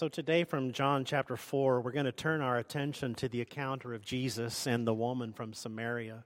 So, 0.00 0.08
today 0.08 0.44
from 0.44 0.72
John 0.72 1.04
chapter 1.04 1.36
4, 1.36 1.82
we're 1.82 1.90
going 1.90 2.06
to 2.06 2.10
turn 2.10 2.40
our 2.40 2.56
attention 2.56 3.14
to 3.16 3.28
the 3.28 3.40
encounter 3.40 3.92
of 3.92 4.02
Jesus 4.02 4.66
and 4.66 4.86
the 4.86 4.94
woman 4.94 5.34
from 5.34 5.52
Samaria. 5.52 6.24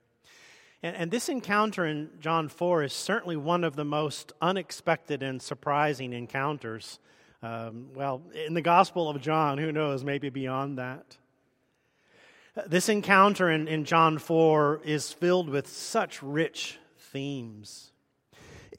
And, 0.80 0.94
and, 0.94 1.10
this 1.10 1.28
encounter 1.28 1.84
in 1.84 2.10
John 2.20 2.46
4 2.46 2.84
is 2.84 2.92
certainly 2.92 3.36
one 3.36 3.64
of 3.64 3.74
the 3.74 3.84
most 3.84 4.32
unexpected 4.40 5.24
and 5.24 5.42
surprising 5.42 6.12
encounters. 6.12 7.00
Um, 7.42 7.88
well, 7.96 8.22
in 8.46 8.54
the 8.54 8.62
Gospel 8.62 9.10
of 9.10 9.20
John, 9.20 9.58
who 9.58 9.72
knows, 9.72 10.04
maybe 10.04 10.28
beyond 10.28 10.78
that. 10.78 11.16
This 12.68 12.88
encounter 12.88 13.50
in, 13.50 13.66
in 13.66 13.84
John 13.84 14.18
4 14.18 14.82
is 14.84 15.12
filled 15.12 15.48
with 15.48 15.66
such 15.66 16.22
rich 16.22 16.78
themes. 16.96 17.90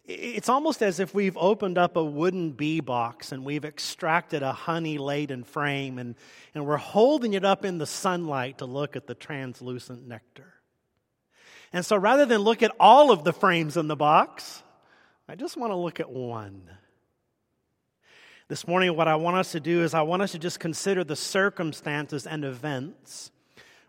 It's 0.08 0.50
almost 0.50 0.84
as 0.84 1.00
if 1.00 1.16
we've 1.16 1.36
opened 1.36 1.80
up 1.80 1.96
a 1.96 2.04
wooden 2.04 2.52
bee 2.52 2.80
box 2.80 3.32
and 3.32 3.44
we've 3.44 3.66
extracted 3.66 4.44
a 4.44 4.54
honey 4.54 5.00
laden 5.00 5.44
frame 5.44 5.98
and, 5.98 6.16
and 6.54 6.66
we're 6.66 6.78
holding 6.78 7.34
it 7.34 7.44
up 7.44 7.66
in 7.66 7.80
the 7.80 7.88
sunlight 7.88 8.60
to 8.60 8.66
look 8.66 8.96
at 8.96 9.08
the 9.08 9.16
translucent 9.16 10.08
nectar. 10.08 10.54
And 11.74 11.84
so 11.84 11.98
rather 11.98 12.26
than 12.26 12.42
look 12.42 12.62
at 12.62 12.72
all 12.80 13.12
of 13.12 13.24
the 13.24 13.34
frames 13.34 13.78
in 13.78 13.88
the 13.88 13.96
box, 13.96 14.62
I 15.28 15.34
just 15.34 15.58
want 15.58 15.72
to 15.72 15.76
look 15.76 16.00
at 16.00 16.10
one. 16.10 16.70
This 18.48 18.68
morning, 18.68 18.96
what 18.96 19.08
I 19.08 19.16
want 19.16 19.38
us 19.38 19.54
to 19.54 19.60
do 19.60 19.84
is 19.84 19.96
I 19.96 20.04
want 20.04 20.22
us 20.22 20.34
to 20.34 20.40
just 20.40 20.60
consider 20.60 21.04
the 21.04 21.16
circumstances 21.16 22.28
and 22.28 22.46
events 22.46 23.32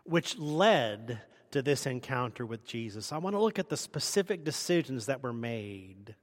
which 0.03 0.35
led 0.39 1.21
to 1.57 1.63
this 1.63 1.87
encounter 1.87 2.45
with 2.45 2.63
Jesus. 2.65 3.11
I 3.11 3.17
want 3.17 3.35
to 3.35 3.39
look 3.39 3.57
at 3.57 3.67
the 3.67 3.77
specific 3.77 4.43
decisions 4.43 5.07
that 5.07 5.23
were 5.23 5.33
made 5.33 6.13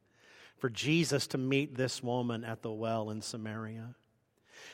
for 0.59 0.71
Jesus 0.71 1.27
to 1.29 1.39
meet 1.39 1.77
this 1.77 2.05
woman 2.05 2.45
at 2.45 2.63
the 2.63 2.71
well 2.71 3.11
in 3.11 3.21
Samaria. 3.21 3.97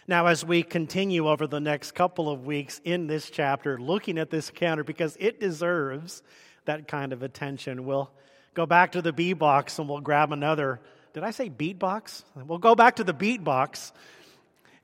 Now, 0.07 0.27
as 0.27 0.45
we 0.45 0.63
continue 0.63 1.29
over 1.29 1.47
the 1.47 1.61
next 1.61 1.93
couple 1.93 2.29
of 2.29 2.45
weeks 2.45 2.79
in 2.85 3.07
this 3.07 3.31
chapter, 3.31 3.79
looking 3.79 4.19
at 4.19 4.29
this 4.29 4.51
encounter, 4.51 4.85
because 4.85 5.17
it 5.19 5.41
deserves 5.41 6.23
that 6.67 6.87
kind 6.87 7.15
of 7.15 7.23
attention, 7.23 7.87
we'll 7.87 8.11
go 8.53 8.67
back 8.67 8.93
to 8.93 9.01
the 9.01 9.15
bee 9.15 9.33
box 9.33 9.79
and 9.79 9.89
we'll 9.89 10.01
grab 10.01 10.31
another. 10.31 10.79
Did 11.15 11.23
I 11.23 11.31
say 11.31 11.49
beat 11.49 11.79
box? 11.79 12.23
We'll 12.35 12.59
go 12.59 12.75
back 12.75 12.97
to 12.97 13.05
the 13.05 13.15
beat 13.15 13.43
box 13.43 13.95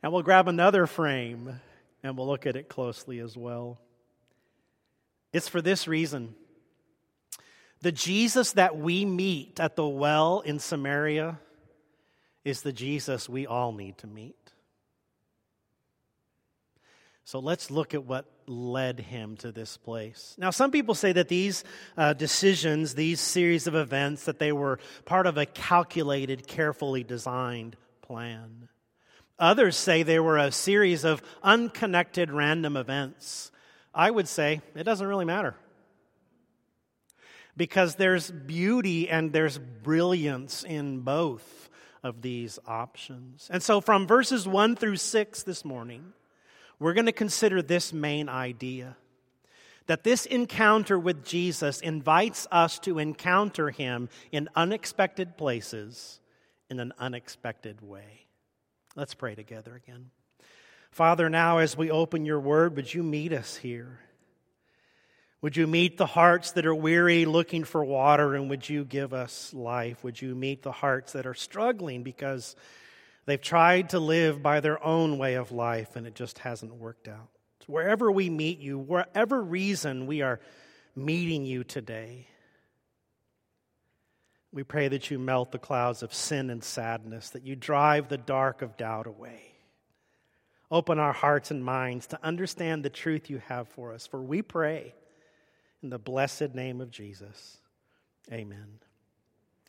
and 0.02 0.10
we'll 0.10 0.22
grab 0.22 0.48
another 0.48 0.86
frame 0.86 1.60
and 2.02 2.16
we'll 2.16 2.28
look 2.28 2.46
at 2.46 2.56
it 2.56 2.70
closely 2.70 3.18
as 3.18 3.36
well. 3.36 3.78
It's 5.32 5.48
for 5.48 5.60
this 5.60 5.86
reason. 5.86 6.34
The 7.82 7.92
Jesus 7.92 8.52
that 8.52 8.76
we 8.76 9.04
meet 9.04 9.60
at 9.60 9.76
the 9.76 9.86
well 9.86 10.40
in 10.40 10.58
Samaria 10.58 11.38
is 12.44 12.62
the 12.62 12.72
Jesus 12.72 13.28
we 13.28 13.46
all 13.46 13.72
need 13.72 13.98
to 13.98 14.06
meet. 14.06 14.36
So 17.24 17.40
let's 17.40 17.72
look 17.72 17.92
at 17.92 18.04
what 18.04 18.24
led 18.46 19.00
him 19.00 19.36
to 19.38 19.50
this 19.50 19.76
place. 19.76 20.36
Now, 20.38 20.50
some 20.50 20.70
people 20.70 20.94
say 20.94 21.10
that 21.12 21.26
these 21.26 21.64
uh, 21.96 22.12
decisions, 22.12 22.94
these 22.94 23.20
series 23.20 23.66
of 23.66 23.74
events, 23.74 24.26
that 24.26 24.38
they 24.38 24.52
were 24.52 24.78
part 25.04 25.26
of 25.26 25.36
a 25.36 25.44
calculated, 25.44 26.46
carefully 26.46 27.02
designed 27.02 27.76
plan. 28.00 28.68
Others 29.40 29.76
say 29.76 30.04
they 30.04 30.20
were 30.20 30.38
a 30.38 30.52
series 30.52 31.04
of 31.04 31.20
unconnected 31.42 32.30
random 32.30 32.76
events 32.76 33.50
I 33.96 34.10
would 34.10 34.28
say 34.28 34.60
it 34.74 34.84
doesn't 34.84 35.06
really 35.06 35.24
matter. 35.24 35.56
Because 37.56 37.94
there's 37.94 38.30
beauty 38.30 39.08
and 39.08 39.32
there's 39.32 39.56
brilliance 39.58 40.62
in 40.62 41.00
both 41.00 41.70
of 42.02 42.20
these 42.20 42.58
options. 42.66 43.48
And 43.50 43.62
so, 43.62 43.80
from 43.80 44.06
verses 44.06 44.46
1 44.46 44.76
through 44.76 44.96
6 44.96 45.42
this 45.44 45.64
morning, 45.64 46.12
we're 46.78 46.92
going 46.92 47.06
to 47.06 47.12
consider 47.12 47.62
this 47.62 47.94
main 47.94 48.28
idea 48.28 48.98
that 49.86 50.04
this 50.04 50.26
encounter 50.26 50.98
with 50.98 51.24
Jesus 51.24 51.80
invites 51.80 52.46
us 52.50 52.78
to 52.80 52.98
encounter 52.98 53.70
him 53.70 54.10
in 54.30 54.48
unexpected 54.54 55.38
places 55.38 56.20
in 56.68 56.80
an 56.80 56.92
unexpected 56.98 57.80
way. 57.80 58.26
Let's 58.96 59.14
pray 59.14 59.34
together 59.34 59.74
again. 59.74 60.10
Father, 60.96 61.28
now 61.28 61.58
as 61.58 61.76
we 61.76 61.90
open 61.90 62.24
your 62.24 62.40
word, 62.40 62.74
would 62.74 62.94
you 62.94 63.02
meet 63.02 63.34
us 63.34 63.54
here? 63.54 64.00
Would 65.42 65.54
you 65.54 65.66
meet 65.66 65.98
the 65.98 66.06
hearts 66.06 66.52
that 66.52 66.64
are 66.64 66.74
weary 66.74 67.26
looking 67.26 67.64
for 67.64 67.84
water, 67.84 68.34
and 68.34 68.48
would 68.48 68.66
you 68.66 68.82
give 68.82 69.12
us 69.12 69.52
life? 69.52 70.02
Would 70.02 70.22
you 70.22 70.34
meet 70.34 70.62
the 70.62 70.72
hearts 70.72 71.12
that 71.12 71.26
are 71.26 71.34
struggling 71.34 72.02
because 72.02 72.56
they've 73.26 73.38
tried 73.38 73.90
to 73.90 73.98
live 73.98 74.42
by 74.42 74.60
their 74.60 74.82
own 74.82 75.18
way 75.18 75.34
of 75.34 75.52
life 75.52 75.96
and 75.96 76.06
it 76.06 76.14
just 76.14 76.38
hasn't 76.38 76.74
worked 76.74 77.08
out? 77.08 77.28
Wherever 77.66 78.10
we 78.10 78.30
meet 78.30 78.60
you, 78.60 78.78
wherever 78.78 79.42
reason 79.42 80.06
we 80.06 80.22
are 80.22 80.40
meeting 80.94 81.44
you 81.44 81.62
today, 81.62 82.26
we 84.50 84.62
pray 84.62 84.88
that 84.88 85.10
you 85.10 85.18
melt 85.18 85.52
the 85.52 85.58
clouds 85.58 86.02
of 86.02 86.14
sin 86.14 86.48
and 86.48 86.64
sadness, 86.64 87.28
that 87.30 87.44
you 87.44 87.54
drive 87.54 88.08
the 88.08 88.16
dark 88.16 88.62
of 88.62 88.78
doubt 88.78 89.06
away. 89.06 89.55
Open 90.70 90.98
our 90.98 91.12
hearts 91.12 91.50
and 91.50 91.64
minds 91.64 92.08
to 92.08 92.18
understand 92.24 92.82
the 92.82 92.90
truth 92.90 93.30
you 93.30 93.38
have 93.46 93.68
for 93.68 93.92
us. 93.92 94.06
For 94.06 94.20
we 94.20 94.42
pray 94.42 94.94
in 95.82 95.90
the 95.90 95.98
blessed 95.98 96.54
name 96.54 96.80
of 96.80 96.90
Jesus. 96.90 97.58
Amen. 98.32 98.80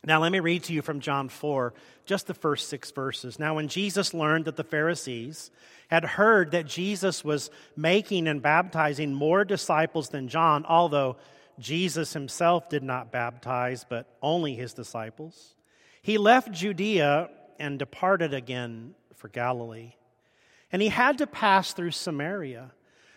Now, 0.04 0.20
let 0.20 0.30
me 0.30 0.40
read 0.40 0.64
to 0.64 0.72
you 0.72 0.80
from 0.80 1.00
John 1.00 1.28
4, 1.28 1.74
just 2.06 2.26
the 2.26 2.34
first 2.34 2.68
six 2.68 2.90
verses. 2.92 3.38
Now, 3.38 3.56
when 3.56 3.68
Jesus 3.68 4.14
learned 4.14 4.44
that 4.44 4.56
the 4.56 4.64
Pharisees 4.64 5.50
had 5.88 6.04
heard 6.04 6.52
that 6.52 6.66
Jesus 6.66 7.24
was 7.24 7.50
making 7.76 8.28
and 8.28 8.40
baptizing 8.40 9.12
more 9.12 9.44
disciples 9.44 10.08
than 10.08 10.28
John, 10.28 10.64
although 10.66 11.16
Jesus 11.58 12.12
himself 12.12 12.68
did 12.68 12.84
not 12.84 13.10
baptize, 13.10 13.84
but 13.88 14.06
only 14.22 14.54
his 14.54 14.72
disciples, 14.72 15.54
he 16.00 16.16
left 16.16 16.52
Judea 16.52 17.30
and 17.58 17.78
departed 17.78 18.32
again 18.32 18.94
for 19.16 19.28
Galilee. 19.28 19.94
And 20.72 20.82
he 20.82 20.88
had 20.88 21.18
to 21.18 21.26
pass 21.26 21.72
through 21.72 21.92
Samaria. 21.92 22.72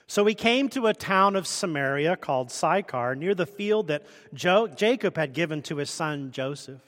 So 0.08 0.26
he 0.26 0.36
came 0.36 0.68
to 0.70 0.88
a 0.88 0.94
town 0.94 1.36
of 1.36 1.48
Samaria 1.48 2.18
called 2.18 2.52
Sychar, 2.52 3.16
near 3.16 3.34
the 3.34 3.46
field 3.46 3.88
that 3.88 4.06
jo- 4.34 4.68
Jacob 4.68 5.16
had 5.16 5.34
given 5.34 5.62
to 5.64 5.78
his 5.78 5.90
son 5.90 6.32
Joseph. 6.32 6.82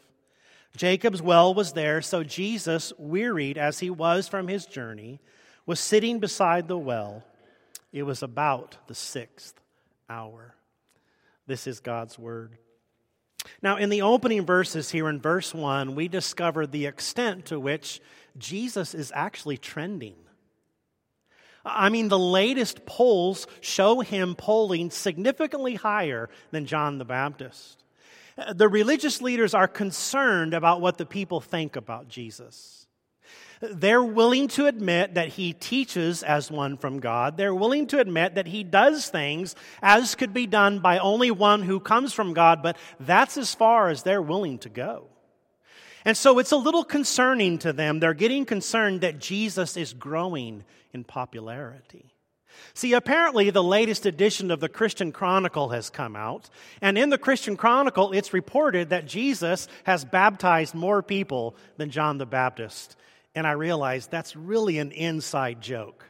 Jacob's 0.75 1.22
well 1.22 1.53
was 1.53 1.73
there, 1.73 2.02
so 2.02 2.23
Jesus, 2.23 2.91
wearied 2.97 3.57
as 3.57 3.79
he 3.79 3.90
was 3.90 4.28
from 4.28 4.47
his 4.47 4.66
journey, 4.66 5.22
was 5.66 5.79
sitting 5.79 6.19
beside 6.19 6.68
the 6.68 6.78
well. 6.78 7.23
It 7.91 8.03
was 8.03 8.23
about 8.23 8.78
the 8.88 8.96
sixth 8.96 9.62
hour. 10.09 10.56
This 11.46 11.68
is 11.68 11.79
God's 11.79 12.18
word. 12.18 12.57
Now, 13.62 13.78
in 13.78 13.90
the 13.90 14.02
opening 14.02 14.46
verses 14.46 14.90
here 14.90 15.09
in 15.09 15.19
verse 15.19 15.53
1, 15.53 15.96
we 15.96 16.07
discover 16.07 16.66
the 16.66 16.85
extent 16.85 17.46
to 17.46 17.59
which 17.59 18.02
Jesus 18.38 18.94
is 18.94 19.12
actually 19.13 19.57
trending. 19.57 20.16
I 21.66 21.90
mean, 21.90 22.09
the 22.09 22.19
latest 22.19 22.85
polls 22.85 23.47
show 23.62 24.01
him 24.01 24.35
polling 24.35 24.91
significantly 24.91 25.75
higher 25.75 26.29
than 26.51 26.66
John 26.66 26.97
the 26.97 27.06
Baptist. 27.06 27.84
The 28.53 28.68
religious 28.68 29.22
leaders 29.22 29.53
are 29.53 29.68
concerned 29.68 30.53
about 30.53 30.81
what 30.81 30.97
the 30.97 31.06
people 31.06 31.40
think 31.40 31.75
about 31.75 32.09
Jesus. 32.09 32.88
They're 33.62 34.03
willing 34.03 34.50
to 34.50 34.66
admit 34.66 35.13
that 35.13 35.29
he 35.29 35.53
teaches 35.53 36.22
as 36.22 36.52
one 36.52 36.75
from 36.75 37.00
God. 37.00 37.38
They're 37.38 37.56
willing 37.56 37.88
to 37.88 38.00
admit 38.00 38.35
that 38.35 38.47
he 38.47 38.63
does 38.63 39.07
things 39.07 39.56
as 39.81 40.16
could 40.16 40.34
be 40.34 40.47
done 40.47 40.79
by 40.79 40.97
only 40.97 41.31
one 41.31 41.63
who 41.63 41.79
comes 41.79 42.12
from 42.12 42.34
God, 42.34 42.62
but 42.62 42.78
that's 43.00 43.38
as 43.38 43.56
far 43.56 43.90
as 43.90 44.03
they're 44.03 44.22
willing 44.22 44.57
to 44.59 44.69
go. 44.69 45.12
And 46.06 46.18
so 46.18 46.40
it's 46.40 46.52
a 46.52 46.58
little 46.58 46.84
concerning 46.84 47.59
to 47.59 47.74
them. 47.74 48.00
They're 48.00 48.14
getting 48.14 48.46
concerned 48.46 49.02
that 49.02 49.19
Jesus 49.19 49.78
is 49.78 49.94
growing 49.94 50.64
in 50.94 51.03
popularity. 51.03 52.14
See, 52.73 52.94
apparently, 52.94 53.50
the 53.50 53.64
latest 53.64 54.05
edition 54.05 54.52
of 54.52 54.59
the 54.59 54.70
Christian 54.70 55.11
Chronicle 55.11 55.70
has 55.70 55.90
come 55.90 56.16
out. 56.16 56.50
And 56.82 56.97
in 56.97 57.09
the 57.09 57.17
Christian 57.17 57.58
Chronicle, 57.58 58.11
it's 58.14 58.34
reported 58.34 58.90
that 58.90 59.08
Jesus 59.08 59.67
has 59.85 60.05
baptized 60.05 60.76
more 60.76 61.02
people 61.02 61.55
than 61.78 61.90
John 61.90 62.17
the 62.17 62.26
Baptist. 62.26 62.96
And 63.35 63.47
I 63.47 63.52
realize 63.52 64.08
that's 64.08 64.35
really 64.35 64.78
an 64.78 64.91
inside 64.91 65.61
joke. 65.61 66.05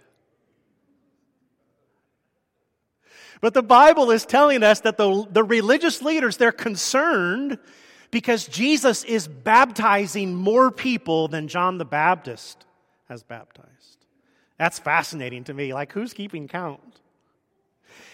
But 3.42 3.54
the 3.54 3.64
Bible 3.64 4.12
is 4.12 4.26
telling 4.26 4.64
us 4.64 4.82
that 4.82 4.98
the, 4.98 5.26
the 5.30 5.44
religious 5.44 6.02
leaders, 6.02 6.38
they're 6.38 6.54
concerned 6.54 7.58
because 8.14 8.48
Jesus 8.48 9.04
is 9.04 9.28
baptizing 9.28 10.36
more 10.36 10.70
people 10.70 11.28
than 11.28 11.48
John 11.48 11.80
the 11.80 11.86
Baptist 11.86 12.64
has 13.10 13.24
baptized. 13.24 14.06
That's 14.60 14.78
fascinating 14.78 15.46
to 15.46 15.54
me. 15.54 15.74
Like, 15.74 15.92
who's 15.92 16.14
keeping 16.14 16.48
count? 16.48 16.80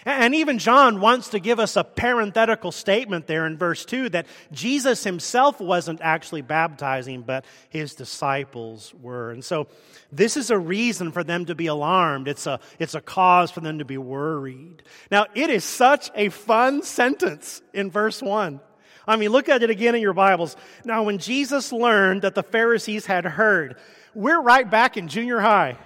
And 0.06 0.34
even 0.34 0.57
John 0.57 1.01
wants 1.01 1.30
to 1.30 1.40
give 1.40 1.60
us 1.60 1.75
a 1.75 1.84
parenthetical 1.84 2.72
statement 2.72 3.28
there 3.28 3.46
in 3.46 3.57
verse 3.57 3.84
2 3.84 4.10
that 4.10 4.25
Jesus 4.54 5.04
himself 5.04 5.60
wasn't 5.60 6.00
actually 6.00 6.44
baptizing, 6.44 7.24
but 7.24 7.44
his 7.69 7.94
disciples 7.94 8.94
were. 9.02 9.31
And 9.31 9.44
so 9.44 9.68
this 10.13 10.38
is 10.38 10.50
a 10.50 10.57
reason 10.57 11.12
for 11.12 11.25
them 11.25 11.45
to 11.48 11.56
be 11.56 11.68
alarmed. 11.68 12.30
It's 12.30 12.48
a, 12.48 12.62
it's 12.80 12.95
a 12.95 13.02
cause 13.02 13.52
for 13.52 13.60
them 13.60 13.80
to 13.80 13.86
be 13.86 13.98
worried. 13.98 14.81
Now, 15.12 15.25
it 15.36 15.50
is 15.50 15.66
such 15.66 16.10
a 16.16 16.30
fun 16.30 16.84
sentence 16.84 17.62
in 17.74 17.92
verse 17.92 18.22
1. 18.22 18.62
I 19.10 19.16
mean, 19.16 19.32
look 19.32 19.50
at 19.50 19.64
it 19.64 19.72
again 19.72 19.96
in 19.96 20.02
your 20.02 20.14
Bibles. 20.14 20.56
Now, 20.86 21.02
when 21.02 21.18
Jesus 21.18 21.74
learned 21.74 22.22
that 22.22 22.36
the 22.36 22.44
Pharisees 22.44 23.08
had 23.08 23.26
heard, 23.26 23.78
we're 24.14 24.40
right 24.40 24.70
back 24.70 24.98
in 24.98 25.08
junior 25.08 25.40
high. 25.40 25.78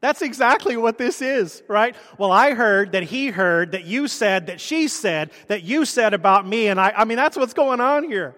That's 0.00 0.22
exactly 0.22 0.76
what 0.76 0.98
this 0.98 1.22
is, 1.22 1.62
right? 1.68 1.94
Well, 2.18 2.32
I 2.32 2.54
heard 2.54 2.92
that 2.92 3.04
he 3.04 3.28
heard 3.28 3.72
that 3.72 3.84
you 3.84 4.08
said, 4.08 4.48
that 4.48 4.60
she 4.60 4.88
said, 4.88 5.30
that 5.46 5.62
you 5.62 5.84
said 5.84 6.14
about 6.14 6.46
me. 6.46 6.66
And 6.66 6.80
I, 6.80 6.90
I 6.96 7.04
mean, 7.04 7.16
that's 7.16 7.36
what's 7.36 7.54
going 7.54 7.80
on 7.80 8.02
here. 8.02 8.34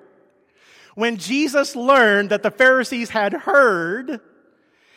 When 0.94 1.16
Jesus 1.16 1.74
learned 1.74 2.28
that 2.28 2.42
the 2.42 2.50
Pharisees 2.50 3.08
had 3.08 3.32
heard, 3.32 4.20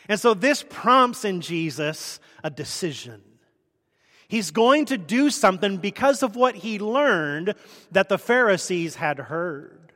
and 0.06 0.20
so 0.20 0.34
this 0.34 0.62
prompts 0.68 1.24
in 1.24 1.40
Jesus 1.40 2.20
a 2.44 2.50
decision. 2.50 3.22
He's 4.32 4.50
going 4.50 4.86
to 4.86 4.96
do 4.96 5.28
something 5.28 5.76
because 5.76 6.22
of 6.22 6.36
what 6.36 6.54
he 6.54 6.78
learned 6.78 7.52
that 7.90 8.08
the 8.08 8.16
Pharisees 8.16 8.94
had 8.94 9.18
heard. 9.18 9.92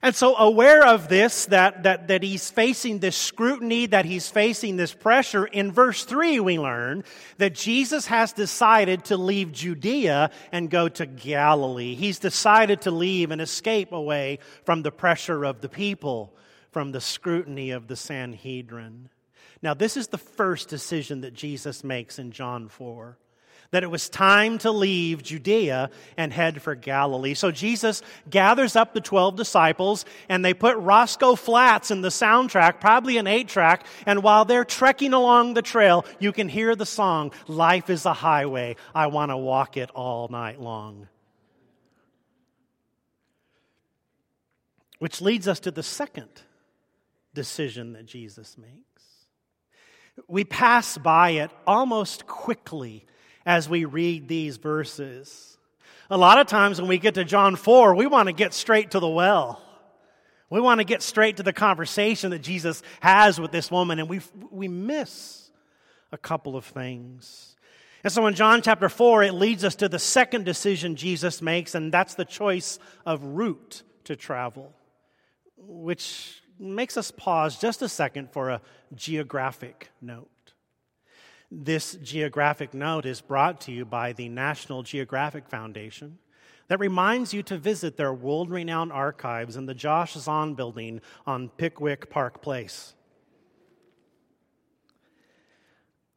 And 0.00 0.16
so, 0.16 0.34
aware 0.36 0.86
of 0.86 1.08
this, 1.08 1.44
that, 1.46 1.82
that, 1.82 2.08
that 2.08 2.22
he's 2.22 2.50
facing 2.50 3.00
this 3.00 3.14
scrutiny, 3.14 3.84
that 3.84 4.06
he's 4.06 4.30
facing 4.30 4.78
this 4.78 4.94
pressure, 4.94 5.44
in 5.44 5.70
verse 5.70 6.06
3, 6.06 6.40
we 6.40 6.58
learn 6.58 7.04
that 7.36 7.54
Jesus 7.54 8.06
has 8.06 8.32
decided 8.32 9.04
to 9.04 9.18
leave 9.18 9.52
Judea 9.52 10.30
and 10.50 10.70
go 10.70 10.88
to 10.88 11.04
Galilee. 11.04 11.94
He's 11.94 12.18
decided 12.18 12.80
to 12.82 12.90
leave 12.90 13.30
and 13.30 13.42
escape 13.42 13.92
away 13.92 14.38
from 14.64 14.80
the 14.80 14.92
pressure 14.92 15.44
of 15.44 15.60
the 15.60 15.68
people, 15.68 16.34
from 16.70 16.92
the 16.92 17.02
scrutiny 17.02 17.72
of 17.72 17.86
the 17.86 17.96
Sanhedrin. 17.96 19.10
Now, 19.60 19.74
this 19.74 19.98
is 19.98 20.08
the 20.08 20.16
first 20.16 20.70
decision 20.70 21.20
that 21.20 21.34
Jesus 21.34 21.84
makes 21.84 22.18
in 22.18 22.32
John 22.32 22.70
4 22.70 23.18
that 23.70 23.82
it 23.82 23.90
was 23.90 24.08
time 24.08 24.58
to 24.58 24.70
leave 24.70 25.22
Judea 25.22 25.90
and 26.16 26.32
head 26.32 26.62
for 26.62 26.74
Galilee. 26.74 27.34
So 27.34 27.50
Jesus 27.50 28.02
gathers 28.28 28.76
up 28.76 28.94
the 28.94 29.00
12 29.00 29.36
disciples 29.36 30.04
and 30.28 30.44
they 30.44 30.54
put 30.54 30.76
Rascal 30.78 31.36
Flatts 31.36 31.90
in 31.90 32.00
the 32.00 32.08
soundtrack, 32.08 32.80
probably 32.80 33.18
an 33.18 33.26
eight 33.26 33.48
track. 33.48 33.84
And 34.06 34.22
while 34.22 34.44
they're 34.44 34.64
trekking 34.64 35.12
along 35.12 35.54
the 35.54 35.62
trail, 35.62 36.06
you 36.18 36.32
can 36.32 36.48
hear 36.48 36.74
the 36.74 36.86
song, 36.86 37.32
Life 37.46 37.90
is 37.90 38.06
a 38.06 38.14
Highway. 38.14 38.76
I 38.94 39.08
want 39.08 39.30
to 39.30 39.36
walk 39.36 39.76
it 39.76 39.90
all 39.90 40.28
night 40.28 40.60
long. 40.60 41.08
Which 44.98 45.20
leads 45.20 45.46
us 45.46 45.60
to 45.60 45.70
the 45.70 45.82
second 45.82 46.42
decision 47.34 47.92
that 47.92 48.06
Jesus 48.06 48.56
makes. 48.58 48.74
We 50.26 50.42
pass 50.42 50.98
by 50.98 51.30
it 51.30 51.50
almost 51.66 52.26
quickly 52.26 53.06
as 53.48 53.66
we 53.66 53.86
read 53.86 54.28
these 54.28 54.58
verses. 54.58 55.56
A 56.10 56.18
lot 56.18 56.38
of 56.38 56.46
times 56.46 56.78
when 56.78 56.86
we 56.86 56.98
get 56.98 57.14
to 57.14 57.24
John 57.24 57.56
4, 57.56 57.94
we 57.94 58.06
want 58.06 58.26
to 58.26 58.34
get 58.34 58.52
straight 58.52 58.90
to 58.90 59.00
the 59.00 59.08
well. 59.08 59.62
We 60.50 60.60
want 60.60 60.80
to 60.80 60.84
get 60.84 61.02
straight 61.02 61.38
to 61.38 61.42
the 61.42 61.54
conversation 61.54 62.30
that 62.32 62.40
Jesus 62.40 62.82
has 63.00 63.40
with 63.40 63.50
this 63.50 63.70
woman, 63.70 64.00
and 64.00 64.08
we, 64.08 64.20
we 64.50 64.68
miss 64.68 65.50
a 66.12 66.18
couple 66.18 66.56
of 66.56 66.66
things. 66.66 67.56
And 68.04 68.12
so 68.12 68.26
in 68.26 68.34
John 68.34 68.60
chapter 68.60 68.90
4, 68.90 69.22
it 69.22 69.32
leads 69.32 69.64
us 69.64 69.76
to 69.76 69.88
the 69.88 69.98
second 69.98 70.44
decision 70.44 70.94
Jesus 70.94 71.40
makes, 71.40 71.74
and 71.74 71.90
that's 71.90 72.16
the 72.16 72.26
choice 72.26 72.78
of 73.06 73.24
route 73.24 73.82
to 74.04 74.14
travel, 74.14 74.74
which 75.56 76.42
makes 76.58 76.98
us 76.98 77.10
pause 77.10 77.58
just 77.58 77.80
a 77.80 77.88
second 77.88 78.30
for 78.30 78.50
a 78.50 78.60
geographic 78.94 79.88
note. 80.02 80.28
This 81.50 81.94
geographic 82.02 82.74
note 82.74 83.06
is 83.06 83.20
brought 83.22 83.62
to 83.62 83.72
you 83.72 83.84
by 83.84 84.12
the 84.12 84.28
National 84.28 84.82
Geographic 84.82 85.48
Foundation 85.48 86.18
that 86.68 86.78
reminds 86.78 87.32
you 87.32 87.42
to 87.44 87.56
visit 87.56 87.96
their 87.96 88.12
world 88.12 88.50
renowned 88.50 88.92
archives 88.92 89.56
in 89.56 89.64
the 89.64 89.74
Josh 89.74 90.12
Zahn 90.12 90.54
building 90.54 91.00
on 91.26 91.48
Pickwick 91.48 92.10
Park 92.10 92.42
Place. 92.42 92.94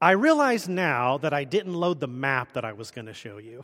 I 0.02 0.12
realize 0.12 0.68
now 0.68 1.18
that 1.20 1.34
I 1.34 1.46
didn't 1.46 1.76
load 1.76 2.00
the 2.02 2.08
map 2.08 2.54
that 2.54 2.66
I 2.66 2.74
was 2.74 2.92
going 2.92 3.06
to 3.06 3.14
show 3.14 3.38
you. 3.38 3.64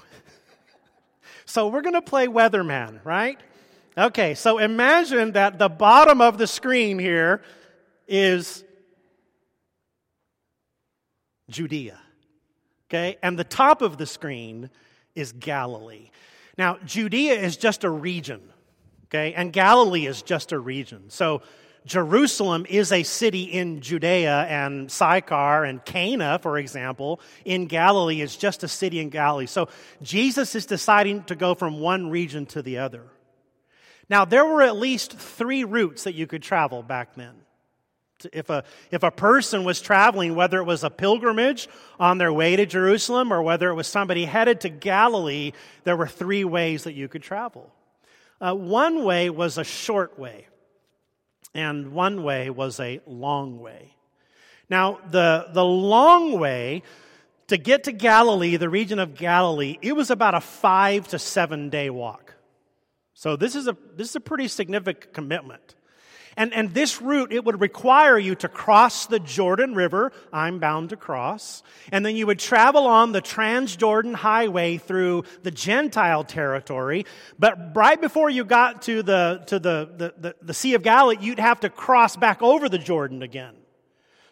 so 1.46 1.68
we're 1.68 1.82
going 1.82 1.96
to 1.96 2.02
play 2.02 2.28
weatherman, 2.28 3.04
right? 3.04 3.40
Okay, 3.98 4.36
so 4.36 4.60
imagine 4.60 5.32
that 5.34 5.58
the 5.58 5.68
bottom 5.68 6.22
of 6.22 6.38
the 6.38 6.48
screen 6.48 7.00
here 7.00 7.42
is 8.08 8.64
Judea. 11.50 12.00
Okay? 12.90 13.18
And 13.22 13.38
the 13.38 13.44
top 13.44 13.82
of 13.82 13.98
the 13.98 14.06
screen 14.06 14.70
is 15.16 15.32
Galilee. 15.32 16.10
Now, 16.58 16.78
Judea 16.86 17.34
is 17.34 17.58
just 17.58 17.84
a 17.84 17.90
region. 17.90 18.42
Okay? 19.06 19.34
And 19.34 19.54
Galilee 19.54 20.06
is 20.06 20.22
just 20.22 20.52
a 20.52 20.60
region. 20.60 21.10
So, 21.10 21.42
Jerusalem 21.88 22.66
is 22.68 22.92
a 22.92 23.02
city 23.04 23.44
in 23.44 23.80
Judea, 23.80 24.46
and 24.50 24.92
Sychar 24.92 25.64
and 25.64 25.84
Cana, 25.86 26.38
for 26.38 26.58
example, 26.58 27.22
in 27.46 27.66
Galilee 27.66 28.20
is 28.20 28.36
just 28.36 28.62
a 28.64 28.68
city 28.68 29.00
in 29.00 29.10
Galilee. 29.10 29.46
So 29.46 29.70
Jesus 30.02 30.54
is 30.54 30.66
deciding 30.66 31.24
to 31.24 31.36
go 31.36 31.56
from 31.56 31.80
one 31.80 32.10
region 32.10 32.46
to 32.48 32.62
the 32.62 32.80
other. 32.80 33.04
Now, 34.10 34.26
there 34.26 34.46
were 34.46 34.62
at 34.62 34.76
least 34.76 35.14
three 35.14 35.64
routes 35.64 36.04
that 36.04 36.14
you 36.14 36.28
could 36.28 36.44
travel 36.44 36.84
back 36.84 37.16
then. 37.16 37.36
If 38.34 38.50
a, 38.50 38.64
if 38.92 39.04
a 39.04 39.12
person 39.12 39.64
was 39.64 39.80
traveling, 39.80 40.36
whether 40.36 40.60
it 40.60 40.64
was 40.64 40.84
a 40.84 40.90
pilgrimage 40.90 41.68
on 42.00 42.18
their 42.18 42.34
way 42.34 42.56
to 42.56 42.66
Jerusalem 42.66 43.32
or 43.32 43.42
whether 43.42 43.70
it 43.70 43.76
was 43.76 43.88
somebody 43.88 44.26
headed 44.26 44.62
to 44.62 44.70
Galilee, 44.70 45.52
there 45.84 45.96
were 45.96 46.08
three 46.08 46.44
ways 46.44 46.84
that 46.84 46.94
you 46.94 47.08
could 47.08 47.22
travel. 47.22 47.72
Uh, 48.40 48.54
one 48.54 49.04
way 49.04 49.30
was 49.30 49.58
a 49.58 49.64
short 49.64 50.18
way, 50.18 50.48
and 51.54 51.92
one 51.92 52.24
way 52.24 52.50
was 52.50 52.80
a 52.80 53.00
long 53.06 53.60
way. 53.60 53.94
Now, 54.70 55.00
the, 55.10 55.48
the 55.54 55.66
long 55.66 56.40
way 56.40 56.84
to 57.48 57.58
get 57.58 57.86
to 57.86 57.92
Galilee, 57.92 58.58
the 58.58 58.70
region 58.70 59.00
of 59.00 59.16
Galilee, 59.16 59.78
it 59.82 59.94
was 59.94 60.12
about 60.12 60.36
a 60.36 60.42
five 60.42 61.08
to 61.10 61.20
seven 61.20 61.70
day 61.70 61.90
walk. 61.90 62.34
So 63.14 63.36
this 63.36 63.56
is 63.56 63.68
a, 63.68 63.76
this 63.96 64.10
is 64.10 64.16
a 64.16 64.20
pretty 64.20 64.48
significant 64.48 65.14
commitment. 65.14 65.76
And, 66.38 66.54
and 66.54 66.72
this 66.72 67.02
route, 67.02 67.34
it 67.34 67.44
would 67.44 67.60
require 67.60 68.18
you 68.18 68.36
to 68.36 68.48
cross 68.48 69.08
the 69.08 69.20
Jordan 69.20 69.74
River. 69.74 70.12
I'm 70.32 70.60
bound 70.60 70.92
to 70.92 70.96
cross. 70.96 71.64
And 71.92 72.06
then 72.06 72.16
you 72.16 72.28
would 72.28 72.38
travel 72.38 72.86
on 72.86 73.12
the 73.12 73.24
Transjordan 73.24 74.14
Highway 74.14 74.78
through 74.78 75.24
the 75.42 75.50
Gentile 75.50 76.24
territory. 76.24 77.08
But 77.40 77.76
right 77.76 78.00
before 78.00 78.30
you 78.30 78.46
got 78.46 78.84
to 78.84 79.02
the, 79.02 79.44
to 79.48 79.58
the, 79.58 79.90
the, 79.98 80.14
the, 80.18 80.36
the 80.40 80.54
Sea 80.54 80.76
of 80.76 80.84
Galilee, 80.84 81.18
you'd 81.20 81.40
have 81.40 81.60
to 81.62 81.70
cross 81.72 82.16
back 82.16 82.44
over 82.44 82.70
the 82.70 82.78
Jordan 82.78 83.24
again. 83.24 83.56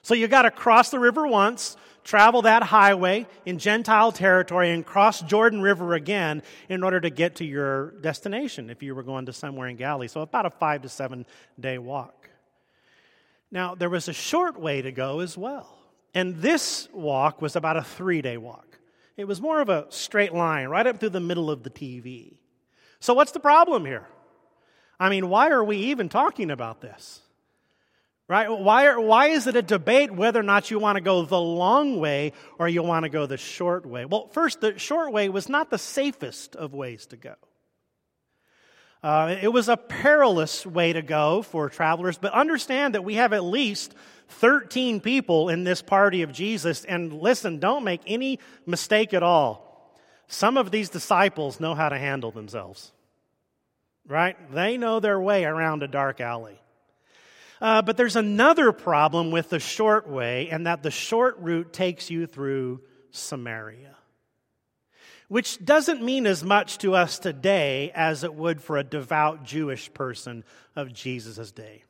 So 0.03 0.13
you 0.13 0.27
got 0.27 0.43
to 0.43 0.51
cross 0.51 0.91
the 0.91 0.99
river 0.99 1.25
once, 1.25 1.75
travel 2.05 2.43
that 2.43 2.63
highway 2.63 3.27
in 3.45 3.57
Gentile 3.57 4.13
territory, 4.13 4.71
and 4.71 4.85
cross 4.85 5.21
Jordan 5.21 5.61
River 5.61 5.95
again 5.95 6.41
in 6.69 6.83
order 6.83 7.01
to 7.01 7.09
get 7.09 7.35
to 7.37 7.45
your 7.45 7.91
destination 7.99 8.69
if 8.69 8.81
you 8.81 8.95
were 8.95 9.03
going 9.03 9.25
to 9.25 9.33
somewhere 9.33 9.67
in 9.67 9.75
Galilee. 9.75 10.07
So 10.07 10.21
about 10.21 10.45
a 10.45 10.51
five 10.51 10.83
to 10.83 10.89
seven 10.89 11.25
day 11.59 11.77
walk. 11.77 12.29
Now, 13.51 13.75
there 13.75 13.89
was 13.89 14.07
a 14.07 14.13
short 14.13 14.59
way 14.59 14.81
to 14.81 14.91
go 14.91 15.19
as 15.19 15.37
well. 15.37 15.77
And 16.13 16.37
this 16.37 16.87
walk 16.93 17.41
was 17.41 17.55
about 17.55 17.75
a 17.75 17.83
three 17.83 18.21
day 18.21 18.37
walk. 18.37 18.79
It 19.17 19.25
was 19.25 19.41
more 19.41 19.59
of 19.59 19.69
a 19.69 19.87
straight 19.89 20.33
line 20.33 20.67
right 20.67 20.85
up 20.85 20.99
through 20.99 21.09
the 21.09 21.19
middle 21.19 21.49
of 21.49 21.63
the 21.63 21.69
TV. 21.69 22.37
So, 22.99 23.13
what's 23.13 23.31
the 23.31 23.39
problem 23.39 23.85
here? 23.85 24.07
I 24.99 25.09
mean, 25.09 25.29
why 25.29 25.49
are 25.49 25.63
we 25.63 25.77
even 25.77 26.07
talking 26.07 26.51
about 26.51 26.81
this? 26.81 27.21
Right? 28.27 28.49
Why, 28.49 28.87
are, 28.87 28.99
why 28.99 29.27
is 29.27 29.45
it 29.45 29.55
a 29.55 29.61
debate 29.61 30.11
whether 30.11 30.39
or 30.39 30.43
not 30.43 30.71
you 30.71 30.79
want 30.79 30.95
to 30.95 31.01
go 31.01 31.23
the 31.23 31.39
long 31.39 31.99
way 31.99 32.33
or 32.57 32.67
you 32.67 32.81
want 32.81 33.03
to 33.03 33.09
go 33.09 33.27
the 33.27 33.37
short 33.37 33.85
way? 33.85 34.05
Well, 34.05 34.29
first, 34.29 34.61
the 34.61 34.79
short 34.79 35.11
way 35.11 35.29
was 35.29 35.47
not 35.47 35.69
the 35.69 35.77
safest 35.77 36.55
of 36.55 36.73
ways 36.73 37.05
to 37.07 37.17
go. 37.17 37.35
Uh, 39.03 39.35
it 39.39 39.49
was 39.49 39.69
a 39.69 39.77
perilous 39.77 40.65
way 40.65 40.91
to 40.91 41.03
go 41.03 41.43
for 41.43 41.69
travelers, 41.69 42.17
but 42.17 42.33
understand 42.33 42.95
that 42.95 43.03
we 43.03 43.13
have 43.13 43.33
at 43.33 43.43
least 43.43 43.93
13 44.29 44.99
people 44.99 45.49
in 45.49 45.63
this 45.63 45.83
party 45.83 46.23
of 46.23 46.33
Jesus. 46.33 46.83
And 46.85 47.13
listen, 47.13 47.59
don't 47.59 47.83
make 47.83 48.01
any 48.07 48.39
mistake 48.65 49.13
at 49.13 49.21
all. 49.21 49.93
Some 50.27 50.57
of 50.57 50.71
these 50.71 50.89
disciples 50.89 51.59
know 51.59 51.75
how 51.75 51.89
to 51.89 51.99
handle 51.99 52.31
themselves, 52.31 52.91
right? 54.07 54.35
They 54.51 54.77
know 54.77 54.99
their 54.99 55.19
way 55.19 55.45
around 55.45 55.83
a 55.83 55.87
dark 55.87 56.19
alley. 56.19 56.59
Uh, 57.61 57.81
but 57.81 57.97
there's 57.97 58.15
another 58.15 58.71
problem 58.71 59.31
with 59.31 59.49
the 59.49 59.59
short 59.59 60.07
way, 60.09 60.49
and 60.49 60.67
that 60.67 60.83
the 60.83 60.91
short 60.91 61.37
route 61.39 61.71
takes 61.71 62.09
you 62.09 62.27
through 62.27 62.81
Samaria. 63.11 63.95
which 65.27 65.63
doesn't 65.63 66.03
mean 66.03 66.27
as 66.27 66.43
much 66.43 66.77
to 66.79 66.93
us 66.93 67.19
today 67.19 67.91
as 67.95 68.23
it 68.23 68.33
would 68.33 68.61
for 68.61 68.77
a 68.77 68.83
devout 68.83 69.43
Jewish 69.43 69.93
person 69.93 70.43
of 70.75 70.93
Jesus' 70.93 71.51
day. 71.51 71.83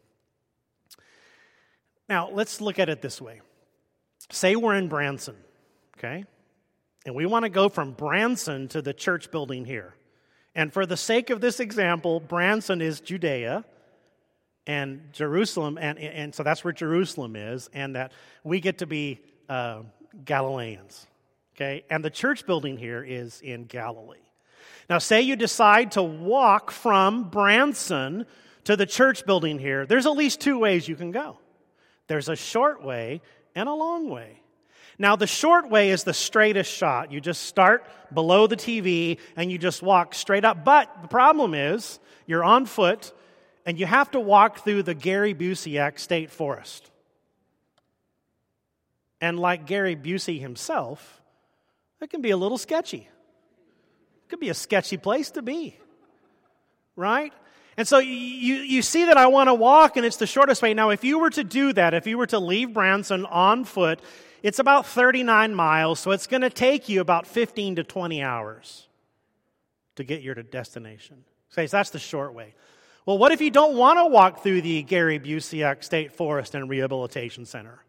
Now, 2.07 2.29
let's 2.31 2.61
look 2.61 2.79
at 2.79 2.87
it 2.89 3.01
this 3.01 3.21
way. 3.21 3.41
Say 4.31 4.55
we're 4.55 4.75
in 4.75 4.87
Branson, 4.87 5.35
okay? 5.97 6.23
And 7.05 7.15
we 7.15 7.25
want 7.25 7.43
to 7.43 7.49
go 7.49 7.67
from 7.67 7.91
Branson 7.91 8.67
to 8.69 8.81
the 8.81 8.93
church 8.93 9.31
building 9.31 9.65
here. 9.65 9.95
And 10.55 10.71
for 10.71 10.85
the 10.85 10.97
sake 10.97 11.29
of 11.29 11.41
this 11.41 11.59
example, 11.59 12.19
Branson 12.19 12.81
is 12.81 13.01
Judea 13.01 13.65
and 14.67 15.01
Jerusalem, 15.13 15.77
and, 15.79 15.99
and 15.99 16.33
so 16.33 16.43
that's 16.43 16.63
where 16.63 16.73
Jerusalem 16.73 17.35
is, 17.35 17.69
and 17.73 17.95
that 17.95 18.11
we 18.43 18.59
get 18.59 18.79
to 18.79 18.87
be 18.87 19.19
uh, 19.47 19.81
Galileans. 20.23 21.07
Okay? 21.55 21.83
And 21.89 22.03
the 22.03 22.09
church 22.09 22.45
building 22.45 22.77
here 22.77 23.03
is 23.03 23.41
in 23.41 23.65
Galilee. 23.65 24.17
Now, 24.89 24.97
say 24.97 25.21
you 25.21 25.35
decide 25.35 25.93
to 25.93 26.03
walk 26.03 26.71
from 26.71 27.29
Branson 27.29 28.25
to 28.65 28.75
the 28.75 28.85
church 28.85 29.25
building 29.25 29.59
here, 29.59 29.85
there's 29.85 30.05
at 30.05 30.11
least 30.11 30.41
two 30.41 30.59
ways 30.59 30.87
you 30.87 30.95
can 30.95 31.11
go 31.11 31.37
there's 32.07 32.29
a 32.29 32.35
short 32.35 32.83
way 32.83 33.21
and 33.55 33.67
a 33.67 33.73
long 33.73 34.09
way. 34.09 34.41
Now, 34.97 35.15
the 35.15 35.27
short 35.27 35.69
way 35.69 35.89
is 35.89 36.03
the 36.03 36.13
straightest 36.13 36.71
shot. 36.71 37.11
You 37.11 37.19
just 37.19 37.43
start 37.43 37.85
below 38.13 38.47
the 38.47 38.55
TV 38.55 39.17
and 39.35 39.51
you 39.51 39.57
just 39.57 39.81
walk 39.81 40.13
straight 40.13 40.45
up. 40.45 40.63
But 40.63 41.01
the 41.01 41.07
problem 41.07 41.53
is, 41.53 41.99
you're 42.25 42.43
on 42.43 42.65
foot 42.65 43.11
and 43.65 43.79
you 43.79 43.85
have 43.85 44.11
to 44.11 44.19
walk 44.19 44.63
through 44.63 44.83
the 44.83 44.93
Gary 44.93 45.33
Busiek 45.33 45.99
State 45.99 46.29
Forest. 46.29 46.91
And 49.19 49.39
like 49.39 49.65
Gary 49.65 49.95
Busey 49.95 50.39
himself, 50.39 51.21
it 52.01 52.09
can 52.09 52.21
be 52.21 52.31
a 52.31 52.37
little 52.37 52.57
sketchy. 52.57 53.07
It 53.07 54.29
could 54.29 54.39
be 54.39 54.49
a 54.49 54.53
sketchy 54.53 54.97
place 54.97 55.31
to 55.31 55.41
be, 55.41 55.79
right? 56.95 57.33
And 57.77 57.87
so 57.87 57.97
you, 57.97 58.55
you 58.55 58.81
see 58.81 59.05
that 59.05 59.17
I 59.17 59.27
want 59.27 59.49
to 59.49 59.53
walk, 59.53 59.97
and 59.97 60.05
it's 60.05 60.17
the 60.17 60.27
shortest 60.27 60.61
way. 60.61 60.73
Now, 60.73 60.91
if 60.91 61.03
you 61.03 61.19
were 61.19 61.29
to 61.31 61.43
do 61.43 61.73
that, 61.73 61.93
if 61.93 62.07
you 62.07 62.17
were 62.17 62.27
to 62.27 62.39
leave 62.39 62.73
Branson 62.73 63.25
on 63.25 63.65
foot, 63.65 63.99
it's 64.43 64.59
about 64.59 64.85
39 64.85 65.55
miles, 65.55 65.99
so 65.99 66.11
it's 66.11 66.27
going 66.27 66.41
to 66.41 66.49
take 66.49 66.87
you 66.87 67.01
about 67.01 67.25
15 67.25 67.77
to 67.77 67.83
20 67.83 68.21
hours 68.21 68.87
to 69.95 70.03
get 70.03 70.21
your 70.21 70.35
destination. 70.35 71.23
So 71.49 71.65
that's 71.65 71.89
the 71.89 71.99
short 71.99 72.33
way. 72.33 72.53
Well, 73.05 73.19
what 73.19 73.31
if 73.31 73.39
you 73.39 73.51
don't 73.51 73.77
want 73.77 73.99
to 73.99 74.07
walk 74.07 74.41
through 74.41 74.61
the 74.61 74.81
Gary 74.81 75.19
Busiek 75.19 75.83
State 75.83 76.13
Forest 76.13 76.55
and 76.55 76.67
Rehabilitation 76.67 77.45
Center? 77.45 77.79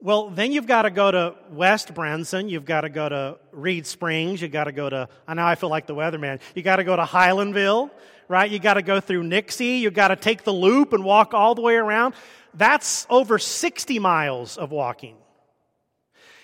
Well, 0.00 0.30
then 0.30 0.52
you've 0.52 0.66
got 0.66 0.82
to 0.82 0.90
go 0.90 1.10
to 1.10 1.34
West 1.50 1.92
Branson. 1.92 2.48
You've 2.48 2.64
got 2.64 2.82
to 2.82 2.88
go 2.88 3.08
to 3.08 3.38
Reed 3.52 3.86
Springs. 3.86 4.40
You've 4.40 4.52
got 4.52 4.64
to 4.64 4.72
go 4.72 4.88
to, 4.88 5.08
I 5.28 5.34
know 5.34 5.44
I 5.44 5.54
feel 5.54 5.68
like 5.68 5.86
the 5.86 5.94
weatherman. 5.94 6.40
you've 6.54 6.64
got 6.64 6.76
to 6.76 6.84
go 6.84 6.96
to 6.96 7.04
Highlandville, 7.04 7.90
right? 8.28 8.50
You've 8.50 8.62
got 8.62 8.74
to 8.74 8.82
go 8.82 9.00
through 9.00 9.24
Nixa. 9.24 9.80
You've 9.80 9.94
got 9.94 10.08
to 10.08 10.16
take 10.16 10.44
the 10.44 10.52
loop 10.52 10.94
and 10.94 11.04
walk 11.04 11.34
all 11.34 11.54
the 11.54 11.62
way 11.62 11.76
around. 11.76 12.14
That's 12.54 13.06
over 13.10 13.38
60 13.38 13.98
miles 13.98 14.56
of 14.56 14.70
walking. 14.70 15.16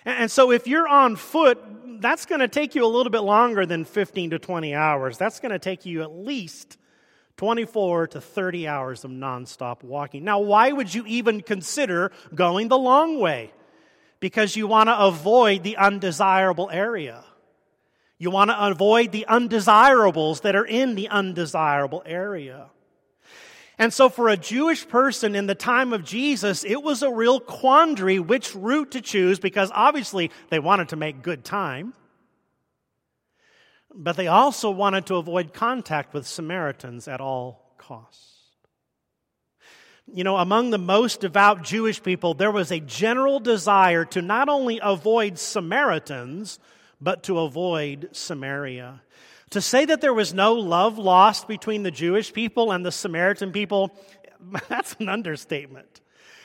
And 0.04 0.30
so 0.30 0.50
if 0.50 0.66
you're 0.66 0.88
on 0.88 1.16
foot, 1.16 1.58
that's 2.00 2.26
going 2.26 2.40
to 2.40 2.48
take 2.48 2.74
you 2.74 2.84
a 2.84 2.88
little 2.88 3.10
bit 3.10 3.20
longer 3.20 3.66
than 3.66 3.84
15 3.84 4.30
to 4.30 4.38
20 4.38 4.74
hours. 4.74 5.18
That's 5.18 5.40
going 5.40 5.52
to 5.52 5.58
take 5.58 5.86
you 5.86 6.02
at 6.02 6.12
least 6.12 6.78
24 7.36 8.08
to 8.08 8.20
30 8.20 8.68
hours 8.68 9.04
of 9.04 9.10
nonstop 9.10 9.82
walking. 9.82 10.24
Now, 10.24 10.40
why 10.40 10.72
would 10.72 10.94
you 10.94 11.04
even 11.06 11.40
consider 11.40 12.12
going 12.34 12.68
the 12.68 12.78
long 12.78 13.18
way? 13.18 13.52
Because 14.18 14.56
you 14.56 14.66
want 14.66 14.88
to 14.88 14.98
avoid 14.98 15.62
the 15.62 15.76
undesirable 15.76 16.68
area. 16.70 17.24
You 18.18 18.30
want 18.30 18.50
to 18.50 18.66
avoid 18.66 19.12
the 19.12 19.26
undesirables 19.26 20.42
that 20.42 20.54
are 20.54 20.66
in 20.66 20.94
the 20.94 21.08
undesirable 21.08 22.02
area. 22.04 22.70
And 23.80 23.92
so, 23.92 24.08
for 24.08 24.28
a 24.28 24.36
Jewish 24.36 24.86
person 24.86 25.34
in 25.34 25.46
the 25.46 25.56
time 25.56 25.92
of 25.92 26.04
Jesus, 26.04 26.62
it 26.62 26.80
was 26.80 27.02
a 27.02 27.10
real 27.10 27.40
quandary 27.40 28.20
which 28.20 28.54
route 28.54 28.92
to 28.92 29.00
choose 29.00 29.40
because 29.40 29.72
obviously 29.74 30.30
they 30.50 30.60
wanted 30.60 30.90
to 30.90 30.96
make 30.96 31.22
good 31.22 31.44
time 31.44 31.94
but 33.94 34.16
they 34.16 34.28
also 34.28 34.70
wanted 34.70 35.06
to 35.06 35.16
avoid 35.16 35.52
contact 35.52 36.14
with 36.14 36.26
Samaritans 36.26 37.08
at 37.08 37.20
all 37.20 37.74
costs. 37.78 38.26
You 40.12 40.24
know, 40.24 40.36
among 40.36 40.70
the 40.70 40.78
most 40.78 41.20
devout 41.20 41.62
Jewish 41.62 42.02
people, 42.02 42.34
there 42.34 42.50
was 42.50 42.72
a 42.72 42.80
general 42.80 43.38
desire 43.38 44.04
to 44.06 44.22
not 44.22 44.48
only 44.48 44.80
avoid 44.82 45.38
Samaritans, 45.38 46.58
but 47.00 47.22
to 47.24 47.38
avoid 47.38 48.08
Samaria. 48.12 49.02
To 49.50 49.60
say 49.60 49.84
that 49.84 50.00
there 50.00 50.14
was 50.14 50.32
no 50.32 50.54
love 50.54 50.98
lost 50.98 51.48
between 51.48 51.82
the 51.82 51.90
Jewish 51.90 52.32
people 52.32 52.70
and 52.70 52.86
the 52.86 52.92
Samaritan 52.92 53.50
people, 53.50 53.92
that's 54.68 54.94
an 55.00 55.08
understatement. 55.08 56.00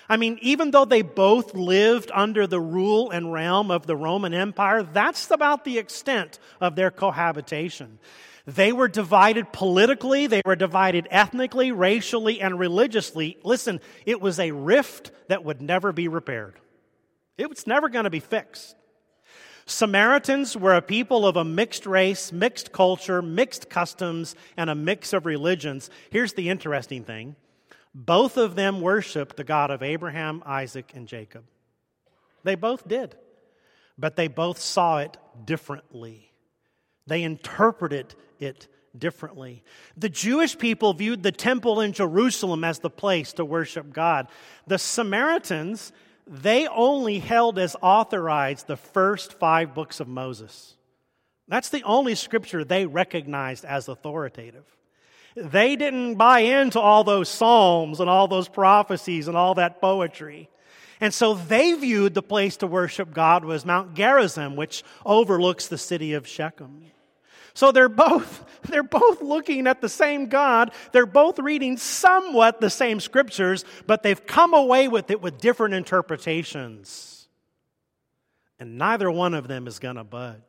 I 0.08 0.18
mean, 0.18 0.38
even 0.42 0.72
though 0.72 0.86
they 0.86 1.02
both 1.02 1.56
lived 1.56 2.12
under 2.14 2.46
the 2.46 2.60
rule 2.60 3.10
and 3.10 3.34
realm 3.34 3.72
of 3.72 3.88
the 3.88 3.96
Roman 3.96 4.34
Empire, 4.34 4.84
that's 4.84 5.32
about 5.32 5.66
the 5.66 5.80
extent 5.80 6.40
of 6.62 6.76
their 6.76 6.92
cohabitation. 6.92 8.00
They 8.46 8.72
were 8.72 8.88
divided 8.88 9.52
politically, 9.52 10.28
they 10.28 10.44
were 10.46 10.56
divided 10.56 11.08
ethnically, 11.10 11.72
racially, 11.72 12.40
and 12.40 12.60
religiously. 12.60 13.38
Listen, 13.44 13.82
it 14.06 14.22
was 14.22 14.40
a 14.40 14.52
rift 14.52 15.12
that 15.30 15.44
would 15.44 15.62
never 15.62 15.92
be 15.92 16.08
repaired. 16.08 16.60
It 17.38 17.50
was 17.50 17.66
never 17.66 17.90
going 17.90 18.04
to 18.04 18.12
be 18.12 18.20
fixed. 18.20 18.76
Samaritans 19.68 20.56
were 20.56 20.76
a 20.76 20.82
people 20.82 21.26
of 21.26 21.38
a 21.38 21.44
mixed 21.44 21.86
race, 21.86 22.32
mixed 22.32 22.72
culture, 22.72 23.22
mixed 23.22 23.70
customs, 23.70 24.36
and 24.58 24.70
a 24.70 24.76
mix 24.76 25.12
of 25.12 25.26
religions. 25.26 25.90
Here's 26.12 26.34
the 26.34 26.50
interesting 26.50 27.04
thing 27.04 27.36
both 27.94 28.38
of 28.38 28.56
them 28.56 28.82
worshiped 28.82 29.38
the 29.38 29.44
God 29.44 29.72
of 29.72 29.82
Abraham, 29.82 30.44
Isaac, 30.46 30.92
and 30.94 31.08
Jacob. 31.08 31.46
They 32.44 32.56
both 32.56 32.88
did, 32.88 33.16
but 33.98 34.16
they 34.16 34.28
both 34.28 34.60
saw 34.60 35.00
it 35.00 35.18
differently. 35.46 36.32
They 37.08 37.24
interpreted 37.24 38.14
it 38.40 38.68
differently. 38.98 39.64
The 39.98 40.10
Jewish 40.10 40.58
people 40.58 40.94
viewed 40.94 41.24
the 41.24 41.32
temple 41.32 41.82
in 41.82 41.94
Jerusalem 41.94 42.64
as 42.64 42.80
the 42.80 42.90
place 42.90 43.34
to 43.34 43.46
worship 43.46 43.92
God. 43.92 44.28
The 44.68 44.78
Samaritans, 44.78 45.92
they 46.28 46.68
only 46.68 47.20
held 47.20 47.60
as 47.60 47.76
authorized 47.82 48.68
the 48.68 48.78
first 48.78 49.34
five 49.34 49.76
books 49.76 50.00
of 50.00 50.08
Moses. 50.08 50.76
That's 51.48 51.70
the 51.70 51.84
only 51.84 52.16
scripture 52.16 52.64
they 52.64 52.86
recognized 52.86 53.66
as 53.66 53.88
authoritative. 53.88 54.66
They 55.36 55.76
didn't 55.76 56.16
buy 56.16 56.40
into 56.40 56.80
all 56.80 57.04
those 57.04 57.30
psalms 57.30 58.00
and 58.00 58.10
all 58.10 58.28
those 58.28 58.48
prophecies 58.48 59.28
and 59.28 59.38
all 59.38 59.56
that 59.56 59.82
poetry. 59.82 60.50
And 61.02 61.14
so 61.14 61.34
they 61.34 61.74
viewed 61.74 62.14
the 62.14 62.24
place 62.24 62.58
to 62.58 62.68
worship 62.68 63.14
God 63.14 63.44
was 63.44 63.66
Mount 63.66 63.94
Gerizim, 63.96 64.56
which 64.56 64.84
overlooks 65.06 65.68
the 65.68 65.78
city 65.78 66.14
of 66.14 66.26
Shechem. 66.26 66.86
So 67.56 67.72
they're 67.72 67.90
both, 67.90 68.46
they're 68.70 68.84
both 68.84 69.24
looking 69.24 69.66
at 69.66 69.82
the 69.82 69.90
same 69.90 70.28
God. 70.28 70.72
They're 70.92 71.08
both 71.08 71.40
reading 71.40 71.78
somewhat 71.78 72.62
the 72.62 72.70
same 72.70 73.00
scriptures, 73.00 73.66
but 73.88 74.04
they've 74.04 74.24
come 74.24 74.54
away 74.54 74.88
with 74.88 75.10
it 75.10 75.22
with 75.22 75.40
different 75.40 75.74
interpretations. 75.74 77.28
And 78.60 78.78
neither 78.78 79.10
one 79.10 79.34
of 79.34 79.48
them 79.48 79.68
is 79.68 79.80
going 79.80 79.96
to 79.96 80.04
budge. 80.04 80.40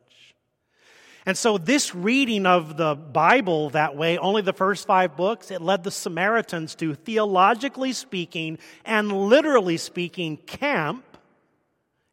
And 1.25 1.37
so, 1.37 1.57
this 1.57 1.93
reading 1.93 2.45
of 2.45 2.77
the 2.77 2.95
Bible 2.95 3.71
that 3.71 3.97
way, 3.97 4.17
only 4.17 4.41
the 4.41 4.53
first 4.53 4.87
five 4.87 5.17
books, 5.17 5.51
it 5.51 5.61
led 5.61 5.83
the 5.83 5.91
Samaritans 5.91 6.73
to, 6.75 6.95
theologically 6.95 7.91
speaking 7.91 8.59
and 8.85 9.11
literally 9.11 9.75
speaking, 9.75 10.37
camp 10.37 11.03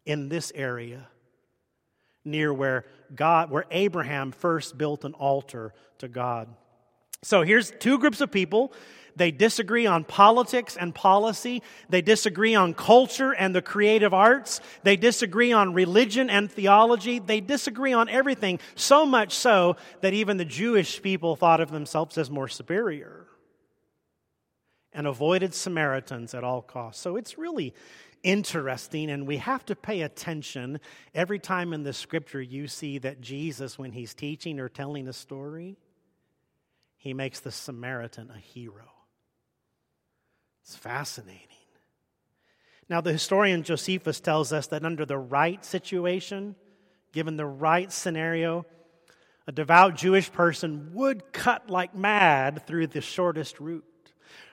in 0.05 0.29
this 0.29 0.51
area 0.57 1.07
near 2.25 2.53
where 2.53 2.87
God, 3.15 3.51
where 3.51 3.65
Abraham 3.71 4.33
first 4.33 4.77
built 4.79 5.05
an 5.05 5.15
altar 5.15 5.73
to 5.99 6.09
God. 6.09 6.49
So 7.23 7.43
here's 7.43 7.71
two 7.71 7.99
groups 7.99 8.21
of 8.21 8.31
people 8.31 8.73
they 9.17 9.31
disagree 9.31 9.87
on 9.87 10.05
politics 10.05 10.77
and 10.77 10.95
policy. 10.95 11.63
They 11.89 12.03
disagree 12.03 12.55
on 12.55 12.75
culture 12.75 13.33
and 13.33 13.55
the 13.55 13.63
creative 13.63 14.13
arts. 14.13 14.61
They 14.83 14.97
disagree 14.97 15.53
on 15.53 15.73
religion 15.73 16.31
and 16.31 16.51
theology. 16.51 17.21
They 17.21 17.41
disagree 17.41 17.93
on 17.93 18.09
everything, 18.09 18.59
so 18.75 19.07
much 19.07 19.33
so 19.33 19.77
that 20.01 20.15
even 20.15 20.37
the 20.37 20.45
Jewish 20.45 21.01
people 21.01 21.37
thought 21.37 21.61
of 21.61 21.71
themselves 21.71 22.19
as 22.19 22.31
more 22.31 22.49
superior 22.49 23.27
and 24.93 25.07
avoided 25.07 25.55
Samaritans 25.55 26.35
at 26.35 26.45
all 26.45 26.63
costs. 26.63 27.03
So 27.03 27.17
it's 27.17 27.37
really 27.37 27.75
interesting, 28.25 29.11
and 29.11 29.27
we 29.27 29.37
have 29.37 29.65
to 29.67 29.77
pay 29.77 30.03
attention 30.03 30.81
every 31.15 31.39
time 31.39 31.73
in 31.73 31.85
the 31.85 31.93
scripture 31.93 32.43
you 32.43 32.67
see 32.67 32.99
that 32.99 33.21
Jesus, 33.21 33.79
when 33.79 33.93
he's 33.93 34.15
teaching 34.15 34.59
or 34.59 34.69
telling 34.69 35.07
a 35.07 35.13
story, 35.13 35.77
he 36.97 37.15
makes 37.15 37.39
the 37.39 37.53
Samaritan 37.53 38.33
a 38.35 38.39
hero. 38.39 38.91
It's 40.63 40.75
fascinating. 40.75 41.41
Now, 42.89 43.01
the 43.01 43.13
historian 43.13 43.63
Josephus 43.63 44.21
tells 44.21 44.53
us 44.53 44.67
that 44.69 44.85
under 44.85 45.07
the 45.07 45.19
right 45.19 45.65
situation, 45.65 46.57
given 47.13 47.37
the 47.37 47.47
right 47.47 47.93
scenario, 47.93 48.67
a 49.47 49.53
devout 49.53 49.95
Jewish 49.95 50.33
person 50.33 50.91
would 50.95 51.33
cut 51.33 51.71
like 51.71 51.95
mad 51.95 52.67
through 52.67 52.89
the 52.89 53.01
shortest 53.01 53.61
route. 53.61 53.85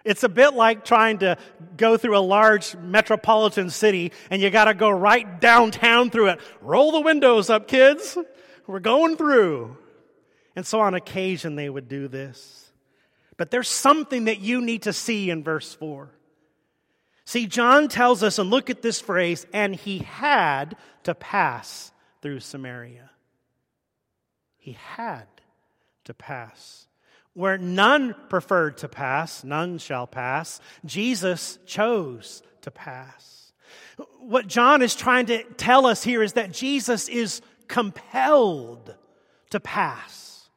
It's 0.03 0.23
a 0.23 0.29
bit 0.29 0.53
like 0.53 0.83
trying 0.83 1.19
to 1.19 1.37
go 1.77 1.97
through 1.97 2.17
a 2.17 2.19
large 2.19 2.75
metropolitan 2.75 3.69
city 3.69 4.11
and 4.29 4.41
you 4.41 4.49
got 4.49 4.65
to 4.65 4.73
go 4.73 4.89
right 4.89 5.39
downtown 5.39 6.09
through 6.09 6.29
it. 6.29 6.39
Roll 6.61 6.91
the 6.91 7.01
windows 7.01 7.49
up, 7.49 7.67
kids. 7.67 8.17
We're 8.67 8.79
going 8.79 9.17
through. 9.17 9.77
And 10.55 10.65
so 10.65 10.79
on 10.79 10.93
occasion 10.95 11.55
they 11.55 11.69
would 11.69 11.87
do 11.87 12.07
this. 12.07 12.71
But 13.37 13.51
there's 13.51 13.69
something 13.69 14.25
that 14.25 14.39
you 14.39 14.61
need 14.61 14.83
to 14.83 14.93
see 14.93 15.29
in 15.29 15.43
verse 15.43 15.73
4. 15.73 16.09
See, 17.25 17.47
John 17.47 17.87
tells 17.87 18.23
us, 18.23 18.39
and 18.39 18.49
look 18.49 18.69
at 18.69 18.81
this 18.81 18.99
phrase, 18.99 19.45
and 19.53 19.75
he 19.75 19.99
had 19.99 20.75
to 21.03 21.15
pass 21.15 21.91
through 22.21 22.41
Samaria. 22.41 23.09
He 24.57 24.73
had 24.73 25.27
to 26.03 26.13
pass. 26.13 26.87
Where 27.33 27.57
none 27.57 28.15
preferred 28.29 28.77
to 28.79 28.89
pass, 28.89 29.43
none 29.43 29.77
shall 29.77 30.07
pass. 30.07 30.59
Jesus 30.85 31.59
chose 31.65 32.43
to 32.61 32.71
pass. 32.71 33.53
What 34.19 34.47
John 34.47 34.81
is 34.81 34.95
trying 34.95 35.27
to 35.27 35.43
tell 35.43 35.85
us 35.85 36.03
here 36.03 36.23
is 36.23 36.33
that 36.33 36.51
Jesus 36.51 37.07
is 37.07 37.41
compelled 37.67 38.95
to 39.51 39.59
pass. 39.59 40.49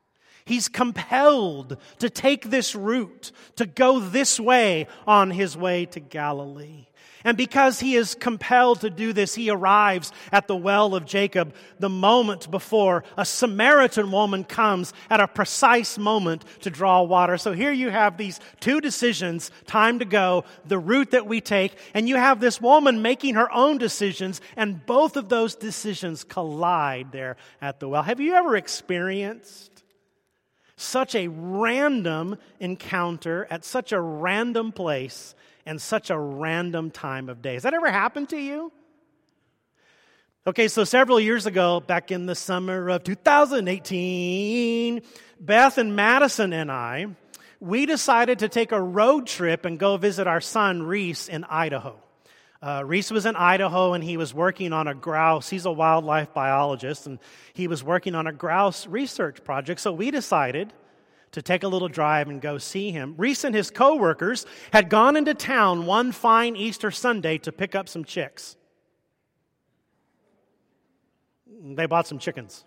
He's 0.45 0.69
compelled 0.69 1.79
to 2.01 2.11
take 2.11 2.51
this 2.51 2.75
route, 2.75 3.33
to 3.57 3.67
go 3.67 3.99
this 3.99 4.39
way 4.39 4.89
on 5.07 5.31
his 5.31 5.57
way 5.57 5.87
to 5.87 6.01
Galilee. 6.01 6.87
And 7.25 7.39
because 7.39 7.81
he 7.81 7.97
is 7.97 8.15
compelled 8.15 8.83
to 8.83 8.91
do 8.91 9.15
this, 9.15 9.35
he 9.35 9.49
arrives 9.49 10.13
at 10.31 10.47
the 10.47 10.57
well 10.57 10.95
of 10.95 11.07
Jacob 11.07 11.55
the 11.79 11.89
moment 11.89 12.51
before 12.51 13.03
a 13.17 13.25
Samaritan 13.25 14.11
woman 14.11 14.45
comes 14.45 14.93
at 15.09 15.21
a 15.21 15.29
precise 15.29 15.97
moment 15.97 16.45
to 16.61 16.71
draw 16.71 17.03
water. 17.03 17.39
So 17.39 17.53
here 17.53 17.73
you 17.73 17.89
have 17.89 18.19
these 18.19 18.41
two 18.61 18.81
decisions, 18.81 19.51
time 19.67 20.01
to 20.01 20.05
go, 20.05 20.45
the 20.67 20.79
route 20.79 21.13
that 21.13 21.27
we 21.27 21.41
take, 21.41 21.77
and 21.95 22.09
you 22.09 22.17
have 22.17 22.41
this 22.41 22.61
woman 22.61 23.01
making 23.01 23.37
her 23.37 23.51
own 23.53 23.79
decisions, 23.79 24.43
and 24.55 24.85
both 24.85 25.17
of 25.17 25.31
those 25.31 25.55
decisions 25.55 26.25
collide 26.25 27.11
there 27.11 27.37
at 27.63 27.81
the 27.81 27.89
well. 27.89 28.03
Have 28.03 28.21
you 28.21 28.35
ever 28.35 28.55
experienced 28.55 29.84
such 30.77 31.15
a 31.15 31.29
random 31.29 32.37
encounter 32.61 33.47
at 33.51 33.65
such 33.65 33.93
a 33.93 34.01
random 34.01 34.73
place 34.73 35.35
and 35.67 35.81
such 35.81 36.11
a 36.11 36.19
random 36.19 36.91
time 36.91 37.29
of 37.29 37.43
day. 37.43 37.55
Has 37.55 37.63
that 37.63 37.75
ever 37.75 37.91
happened 37.91 38.29
to 38.31 38.37
you? 38.37 38.73
Okay, 40.47 40.69
so 40.69 40.85
several 40.85 41.19
years 41.19 41.47
ago, 41.47 41.81
back 41.81 42.11
in 42.11 42.27
the 42.27 42.35
summer 42.35 42.91
of 42.91 43.03
2018, 43.03 45.01
Beth 45.41 45.79
and 45.79 45.97
Madison 45.97 46.53
and 46.53 46.71
I, 46.71 47.07
we 47.61 47.87
decided 47.87 48.41
to 48.41 48.51
take 48.51 48.73
a 48.73 48.83
road 48.83 49.27
trip 49.27 49.65
and 49.65 49.79
go 49.79 49.97
visit 49.97 50.27
our 50.27 50.43
son 50.43 50.83
Reese 50.83 51.29
in 51.29 51.45
Idaho. 51.45 51.99
Uh, 52.65 52.83
Reese 52.83 53.11
was 53.11 53.27
in 53.27 53.37
Idaho 53.37 53.93
and 53.93 54.03
he 54.03 54.17
was 54.17 54.33
working 54.33 54.73
on 54.73 54.89
a 54.89 54.95
grouse. 54.95 55.51
He's 55.51 55.67
a 55.67 55.71
wildlife 55.71 56.33
biologist 56.33 57.07
and 57.07 57.19
he 57.53 57.69
was 57.69 57.85
working 57.85 58.15
on 58.15 58.27
a 58.27 58.33
grouse 58.33 58.87
research 58.87 59.45
project. 59.45 59.81
So 59.81 59.93
we 59.93 60.11
decided 60.11 60.73
to 61.33 61.43
take 61.43 61.63
a 61.63 61.69
little 61.69 61.89
drive 61.89 62.31
and 62.31 62.41
go 62.41 62.57
see 62.57 62.91
him. 62.91 63.17
Reese 63.19 63.45
and 63.45 63.55
his 63.55 63.71
coworkers 63.71 64.47
had 64.73 64.89
gone 64.89 65.15
into 65.15 65.35
town 65.35 65.85
one 65.85 66.11
fine 66.11 66.57
Easter 66.57 66.91
Sunday 66.91 67.37
to 67.37 67.53
pick 67.53 67.75
up 67.75 67.87
some 67.87 68.03
chicks. 68.03 68.57
They 71.63 71.85
bought 71.85 72.07
some 72.07 72.19
chickens. 72.19 72.65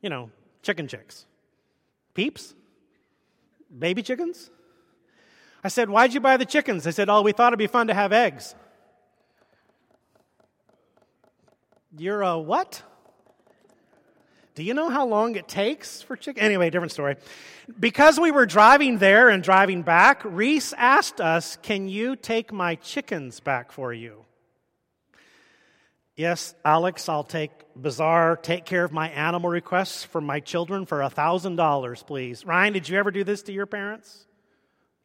You 0.00 0.08
know, 0.08 0.30
chicken 0.62 0.88
chicks. 0.88 1.26
Peeps? 2.14 2.54
Baby 3.78 4.02
chickens? 4.02 4.50
I 5.66 5.68
said, 5.68 5.90
Why'd 5.90 6.14
you 6.14 6.20
buy 6.20 6.36
the 6.36 6.44
chickens? 6.44 6.84
They 6.84 6.92
said, 6.92 7.10
Oh, 7.10 7.22
we 7.22 7.32
thought 7.32 7.48
it'd 7.48 7.58
be 7.58 7.66
fun 7.66 7.88
to 7.88 7.94
have 7.94 8.12
eggs. 8.12 8.54
You're 11.98 12.22
a 12.22 12.38
what? 12.38 12.84
Do 14.54 14.62
you 14.62 14.74
know 14.74 14.90
how 14.90 15.08
long 15.08 15.34
it 15.34 15.48
takes 15.48 16.02
for 16.02 16.14
chicken? 16.14 16.44
Anyway, 16.44 16.70
different 16.70 16.92
story. 16.92 17.16
Because 17.80 18.20
we 18.20 18.30
were 18.30 18.46
driving 18.46 18.98
there 18.98 19.28
and 19.28 19.42
driving 19.42 19.82
back, 19.82 20.22
Reese 20.24 20.72
asked 20.74 21.20
us, 21.20 21.58
Can 21.62 21.88
you 21.88 22.14
take 22.14 22.52
my 22.52 22.76
chickens 22.76 23.40
back 23.40 23.72
for 23.72 23.92
you? 23.92 24.24
Yes, 26.14 26.54
Alex, 26.64 27.08
I'll 27.08 27.24
take 27.24 27.50
bizarre, 27.74 28.36
take 28.36 28.64
care 28.66 28.84
of 28.84 28.92
my 28.92 29.08
animal 29.08 29.50
requests 29.50 30.04
for 30.04 30.20
my 30.20 30.38
children 30.38 30.86
for 30.86 31.00
$1,000, 31.00 32.06
please. 32.06 32.46
Ryan, 32.46 32.72
did 32.72 32.88
you 32.88 32.98
ever 32.98 33.10
do 33.10 33.24
this 33.24 33.42
to 33.42 33.52
your 33.52 33.66
parents? 33.66 34.26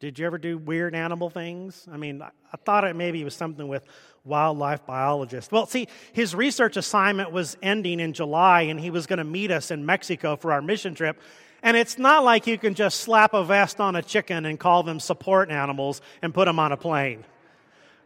Did 0.02 0.18
you 0.18 0.26
ever 0.26 0.36
do 0.36 0.58
weird 0.58 0.96
animal 0.96 1.30
things? 1.30 1.86
I 1.88 1.96
mean, 1.96 2.22
I 2.22 2.56
thought 2.64 2.82
it 2.82 2.96
maybe 2.96 3.22
was 3.22 3.36
something 3.36 3.68
with 3.68 3.84
wildlife 4.24 4.84
biologist. 4.84 5.52
Well, 5.52 5.64
see, 5.66 5.86
his 6.12 6.34
research 6.34 6.76
assignment 6.76 7.30
was 7.30 7.56
ending 7.62 8.00
in 8.00 8.12
July, 8.12 8.62
and 8.62 8.80
he 8.80 8.90
was 8.90 9.06
going 9.06 9.20
to 9.20 9.24
meet 9.24 9.52
us 9.52 9.70
in 9.70 9.86
Mexico 9.86 10.34
for 10.34 10.52
our 10.52 10.60
mission 10.60 10.96
trip. 10.96 11.20
And 11.62 11.76
it's 11.76 11.98
not 11.98 12.24
like 12.24 12.48
you 12.48 12.58
can 12.58 12.74
just 12.74 12.98
slap 12.98 13.32
a 13.32 13.44
vest 13.44 13.78
on 13.78 13.94
a 13.94 14.02
chicken 14.02 14.44
and 14.44 14.58
call 14.58 14.82
them 14.82 14.98
support 14.98 15.52
animals 15.52 16.00
and 16.20 16.34
put 16.34 16.46
them 16.46 16.58
on 16.58 16.72
a 16.72 16.76
plane. 16.76 17.24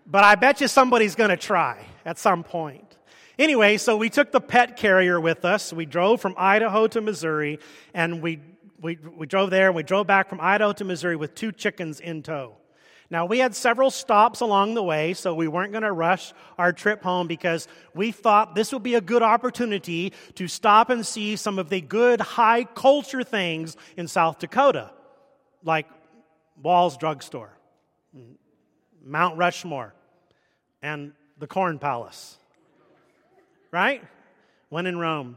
But 0.06 0.22
I 0.22 0.34
bet 0.34 0.60
you 0.60 0.68
somebody's 0.68 1.14
going 1.14 1.30
to 1.30 1.38
try 1.38 1.82
at 2.04 2.18
some 2.18 2.44
point. 2.44 2.98
Anyway, 3.38 3.78
so 3.78 3.96
we 3.96 4.10
took 4.10 4.32
the 4.32 4.40
pet 4.42 4.76
carrier 4.76 5.18
with 5.18 5.46
us. 5.46 5.72
We 5.72 5.86
drove 5.86 6.20
from 6.20 6.34
Idaho 6.36 6.88
to 6.88 7.00
Missouri, 7.00 7.58
and 7.94 8.20
we 8.20 8.40
we, 8.80 8.98
we 9.16 9.26
drove 9.26 9.50
there 9.50 9.66
and 9.66 9.76
we 9.76 9.82
drove 9.82 10.06
back 10.06 10.28
from 10.28 10.40
Idaho 10.40 10.72
to 10.74 10.84
Missouri 10.84 11.16
with 11.16 11.34
two 11.34 11.52
chickens 11.52 12.00
in 12.00 12.22
tow. 12.22 12.54
Now, 13.08 13.26
we 13.26 13.38
had 13.38 13.54
several 13.54 13.90
stops 13.90 14.40
along 14.40 14.74
the 14.74 14.82
way, 14.82 15.14
so 15.14 15.32
we 15.32 15.46
weren't 15.46 15.70
going 15.70 15.84
to 15.84 15.92
rush 15.92 16.32
our 16.58 16.72
trip 16.72 17.02
home 17.04 17.28
because 17.28 17.68
we 17.94 18.10
thought 18.10 18.56
this 18.56 18.72
would 18.72 18.82
be 18.82 18.96
a 18.96 19.00
good 19.00 19.22
opportunity 19.22 20.12
to 20.34 20.48
stop 20.48 20.90
and 20.90 21.06
see 21.06 21.36
some 21.36 21.60
of 21.60 21.68
the 21.68 21.80
good 21.80 22.20
high 22.20 22.64
culture 22.64 23.22
things 23.22 23.76
in 23.96 24.08
South 24.08 24.40
Dakota, 24.40 24.90
like 25.62 25.86
Wall's 26.60 26.96
Drugstore, 26.96 27.56
Mount 29.04 29.38
Rushmore, 29.38 29.94
and 30.82 31.12
the 31.38 31.46
Corn 31.46 31.78
Palace. 31.78 32.38
Right? 33.70 34.02
When 34.68 34.86
in 34.86 34.98
Rome. 34.98 35.36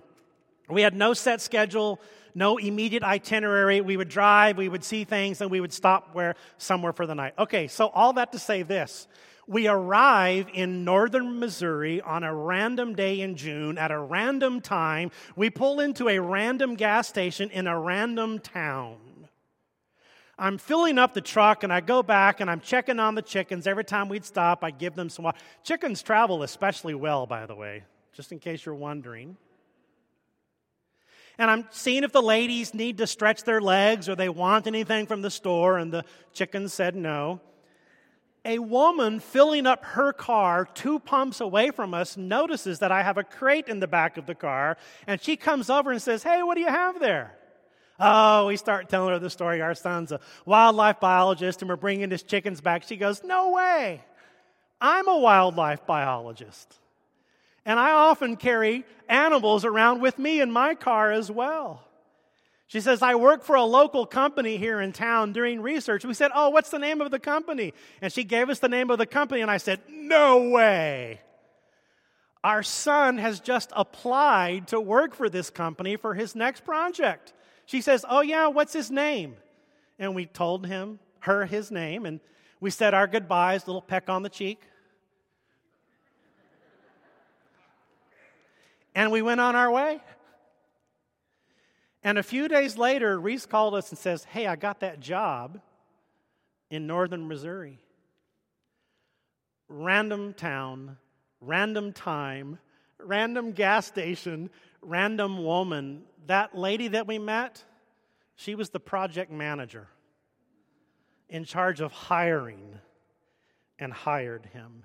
We 0.70 0.82
had 0.82 0.96
no 0.96 1.14
set 1.14 1.42
schedule 1.42 2.00
no 2.36 2.58
immediate 2.58 3.04
itinerary. 3.04 3.82
We 3.82 3.98
would 3.98 4.10
drive, 4.10 4.58
we 4.58 4.70
would 4.70 4.84
see 4.84 5.04
things, 5.04 5.42
and 5.42 5.50
we 5.50 5.62
would 5.62 5.74
stop 5.74 6.10
where 6.14 6.36
somewhere 6.58 6.94
for 6.94 7.06
the 7.06 7.16
night. 7.16 7.34
Okay, 7.38 7.68
so 7.68 7.88
all 7.88 8.14
that 8.14 8.32
to 8.34 8.40
say 8.40 8.64
this. 8.64 9.08
We 9.48 9.68
arrive 9.68 10.48
in 10.54 10.84
northern 10.86 11.40
Missouri 11.40 12.02
on 12.02 12.24
a 12.24 12.34
random 12.34 12.94
day 12.94 13.22
in 13.22 13.36
June 13.36 13.80
at 13.80 13.90
a 13.90 13.98
random 13.98 14.62
time. 14.62 15.10
We 15.36 15.50
pull 15.50 15.80
into 15.80 16.08
a 16.08 16.20
random 16.20 16.76
gas 16.76 17.08
station 17.08 17.50
in 17.50 17.66
a 17.66 17.80
random 17.80 18.38
town. 18.38 18.98
I'm 20.38 20.60
filling 20.60 21.00
up 21.00 21.16
the 21.16 21.22
truck 21.22 21.64
and 21.64 21.74
I 21.74 21.82
go 21.82 22.04
back 22.04 22.42
and 22.42 22.50
I'm 22.50 22.62
checking 22.62 23.00
on 23.00 23.16
the 23.16 23.24
chickens. 23.24 23.66
Every 23.66 23.84
time 23.84 24.08
we'd 24.08 24.24
stop, 24.24 24.64
I'd 24.64 24.78
give 24.78 24.96
them 24.96 25.10
some 25.10 25.26
water. 25.26 25.40
Chickens 25.64 26.04
travel 26.04 26.44
especially 26.44 26.94
well, 26.94 27.26
by 27.26 27.48
the 27.48 27.56
way, 27.56 27.84
just 28.14 28.32
in 28.32 28.38
case 28.38 28.66
you're 28.66 28.76
wondering 28.76 29.36
and 31.40 31.50
I'm 31.50 31.66
seeing 31.72 32.04
if 32.04 32.12
the 32.12 32.22
ladies 32.22 32.74
need 32.74 32.98
to 32.98 33.08
stretch 33.08 33.46
their 33.46 33.62
legs 33.62 34.10
or 34.10 34.16
they 34.16 34.28
want 34.28 34.68
anything 34.68 35.08
from 35.08 35.22
the 35.22 35.32
store, 35.32 35.78
and 35.78 35.92
the 35.92 36.04
chickens 36.34 36.74
said 36.74 36.96
no. 36.96 37.40
A 38.44 38.60
woman 38.60 39.22
filling 39.22 39.66
up 39.66 39.84
her 39.84 40.12
car 40.12 40.68
two 40.74 41.00
pumps 41.00 41.40
away 41.40 41.72
from 41.72 41.94
us 41.94 42.18
notices 42.18 42.80
that 42.80 42.92
I 42.92 43.04
have 43.04 43.18
a 43.18 43.24
crate 43.24 43.70
in 43.70 43.80
the 43.80 43.88
back 43.88 44.18
of 44.18 44.26
the 44.26 44.36
car, 44.36 44.78
and 45.08 45.22
she 45.22 45.38
comes 45.38 45.70
over 45.70 45.92
and 45.92 46.02
says, 46.02 46.24
Hey, 46.24 46.44
what 46.44 46.56
do 46.56 46.62
you 46.62 46.68
have 46.68 47.00
there? 47.00 47.36
Oh, 48.02 48.48
we 48.48 48.58
start 48.58 48.90
telling 48.90 49.14
her 49.14 49.20
the 49.20 49.30
story. 49.30 49.62
Our 49.62 49.76
son's 49.76 50.12
a 50.12 50.20
wildlife 50.46 51.00
biologist, 51.00 51.62
and 51.62 51.70
we're 51.70 51.78
bringing 51.78 52.12
his 52.12 52.24
chickens 52.24 52.60
back. 52.60 52.84
She 52.84 52.98
goes, 52.98 53.24
No 53.24 53.52
way. 53.52 54.04
I'm 54.82 55.08
a 55.08 55.18
wildlife 55.18 55.86
biologist. 55.86 56.76
And 57.66 57.80
I 57.80 57.92
often 57.92 58.36
carry 58.36 58.86
animals 59.08 59.66
around 59.66 60.02
with 60.02 60.18
me 60.18 60.42
in 60.42 60.52
my 60.52 60.76
car 60.76 61.12
as 61.12 61.30
well. 61.32 61.84
She 62.68 62.82
says, 62.82 63.02
I 63.02 63.16
work 63.16 63.44
for 63.44 63.56
a 63.56 63.64
local 63.64 64.06
company 64.06 64.58
here 64.58 64.80
in 64.80 64.92
town 64.94 65.34
doing 65.34 65.60
research. 65.60 66.06
We 66.06 66.14
said, 66.14 66.30
Oh, 66.36 66.52
what's 66.52 66.70
the 66.70 66.78
name 66.78 67.02
of 67.02 67.10
the 67.10 67.20
company? 67.20 67.74
And 68.00 68.14
she 68.14 68.24
gave 68.24 68.50
us 68.50 68.60
the 68.60 68.70
name 68.70 68.92
of 68.92 69.00
the 69.00 69.08
company, 69.08 69.42
and 69.42 69.50
I 69.50 69.58
said, 69.58 69.80
No 69.90 70.50
way. 70.50 71.22
Our 72.44 72.62
son 72.64 73.18
has 73.18 73.40
just 73.40 73.72
applied 73.76 74.68
to 74.68 74.80
work 74.80 75.16
for 75.16 75.30
this 75.30 75.50
company 75.50 75.96
for 75.96 76.14
his 76.14 76.36
next 76.36 76.64
project. 76.64 77.34
She 77.66 77.82
says, 77.82 78.06
Oh, 78.08 78.22
yeah, 78.22 78.48
what's 78.48 78.74
his 78.74 78.92
name? 78.92 79.36
And 79.98 80.14
we 80.14 80.28
told 80.28 80.68
him, 80.68 81.00
her, 81.22 81.46
his 81.46 81.72
name, 81.72 82.06
and 82.06 82.20
we 82.60 82.70
said 82.70 82.94
our 82.94 83.08
goodbyes, 83.08 83.68
little 83.68 83.82
peck 83.82 84.10
on 84.10 84.24
the 84.24 84.30
cheek. 84.30 84.62
And 88.96 89.12
we 89.12 89.22
went 89.22 89.40
on 89.40 89.56
our 89.56 89.72
way. 89.72 90.02
And 92.04 92.18
a 92.18 92.24
few 92.24 92.48
days 92.48 92.78
later, 92.78 93.20
Reese 93.20 93.46
called 93.46 93.76
us 93.76 93.90
and 93.90 94.00
says, 94.00 94.24
Hey, 94.24 94.48
I 94.48 94.56
got 94.56 94.80
that 94.80 95.00
job 95.00 95.60
in 96.70 96.88
northern 96.88 97.28
Missouri. 97.28 97.80
Random 99.68 100.34
town, 100.34 100.98
random 101.42 101.94
time, 101.94 102.60
random 103.00 103.52
gas 103.52 103.86
station, 103.86 104.50
random 104.82 105.44
woman. 105.44 106.04
That 106.28 106.58
lady 106.58 106.90
that 106.90 107.08
we 107.08 107.20
met, 107.20 107.64
she 108.36 108.56
was 108.56 108.70
the 108.70 108.80
project 108.80 109.32
manager 109.32 109.88
in 111.28 111.44
charge 111.44 111.82
of 111.82 111.92
hiring 111.92 112.80
and 113.78 113.94
hired 113.94 114.46
him. 114.48 114.84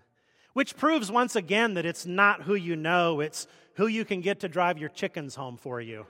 Which 0.54 0.76
proves 0.76 1.12
once 1.12 1.36
again 1.36 1.74
that 1.74 1.84
it's 1.84 2.06
not 2.06 2.42
who 2.42 2.54
you 2.54 2.76
know, 2.76 3.20
it's 3.20 3.46
who 3.74 3.86
you 3.86 4.04
can 4.04 4.20
get 4.20 4.40
to 4.40 4.48
drive 4.48 4.78
your 4.78 4.88
chickens 4.88 5.34
home 5.34 5.56
for 5.56 5.80
you. 5.80 6.06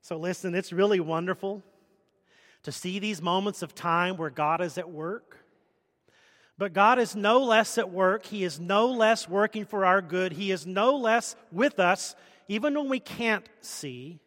so, 0.00 0.16
listen, 0.16 0.54
it's 0.54 0.72
really 0.72 0.98
wonderful 0.98 1.62
to 2.62 2.72
see 2.72 2.98
these 2.98 3.22
moments 3.22 3.62
of 3.62 3.74
time 3.74 4.16
where 4.16 4.30
God 4.30 4.60
is 4.60 4.76
at 4.78 4.90
work. 4.90 5.36
But 6.58 6.72
God 6.72 6.98
is 6.98 7.16
no 7.16 7.42
less 7.42 7.78
at 7.78 7.90
work. 7.90 8.26
He 8.26 8.44
is 8.44 8.60
no 8.60 8.88
less 8.88 9.28
working 9.28 9.64
for 9.64 9.86
our 9.86 10.02
good. 10.02 10.32
He 10.32 10.50
is 10.50 10.66
no 10.66 10.96
less 10.96 11.36
with 11.50 11.78
us, 11.78 12.14
even 12.48 12.74
when 12.74 12.88
we 12.88 13.00
can't 13.00 13.48
see 13.60 14.20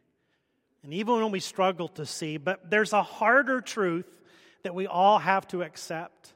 and 0.84 0.94
even 0.94 1.16
when 1.16 1.32
we 1.32 1.40
struggle 1.40 1.88
to 1.90 2.06
see. 2.06 2.38
But 2.38 2.70
there's 2.70 2.94
a 2.94 3.04
harder 3.04 3.62
truth 3.62 4.22
that 4.64 4.76
we 4.76 4.88
all 4.88 5.20
have 5.20 5.48
to 5.50 5.64
accept. 5.64 6.34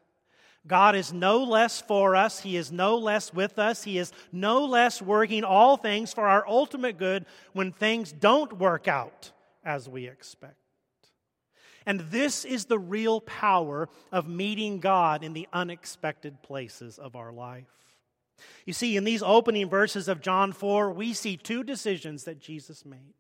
God 0.67 0.95
is 0.95 1.13
no 1.13 1.43
less 1.43 1.82
for 1.82 2.15
us. 2.15 2.41
He 2.41 2.58
is 2.58 2.71
no 2.71 2.97
less 2.97 3.34
with 3.34 3.58
us. 3.58 3.84
He 3.84 3.97
is 3.97 4.12
no 4.32 4.65
less 4.65 5.01
working 5.01 5.43
all 5.43 5.77
things 5.77 6.13
for 6.13 6.27
our 6.27 6.47
ultimate 6.47 6.97
good 6.97 7.25
when 7.53 7.71
things 7.71 8.12
don't 8.12 8.53
work 8.60 8.88
out 8.88 9.32
as 9.63 9.88
we 9.88 10.08
expect. 10.08 10.56
And 11.86 12.01
this 12.12 12.43
is 12.43 12.65
the 12.65 12.80
real 12.80 13.21
power 13.21 13.88
of 14.12 14.27
meeting 14.27 14.80
God 14.80 15.23
in 15.23 15.32
the 15.32 15.47
unexpected 15.53 16.43
places 16.43 16.99
of 16.99 17.15
our 17.15 17.32
life. 17.32 17.71
You 18.65 18.73
see, 18.73 18.97
in 18.97 19.06
these 19.06 19.23
opening 19.23 19.69
verses 19.69 20.10
of 20.10 20.21
John 20.21 20.51
4, 20.51 20.91
we 20.91 21.13
see 21.13 21.38
two 21.38 21.63
decisions 21.63 22.25
that 22.25 22.39
Jesus 22.39 22.86
made. 22.86 23.13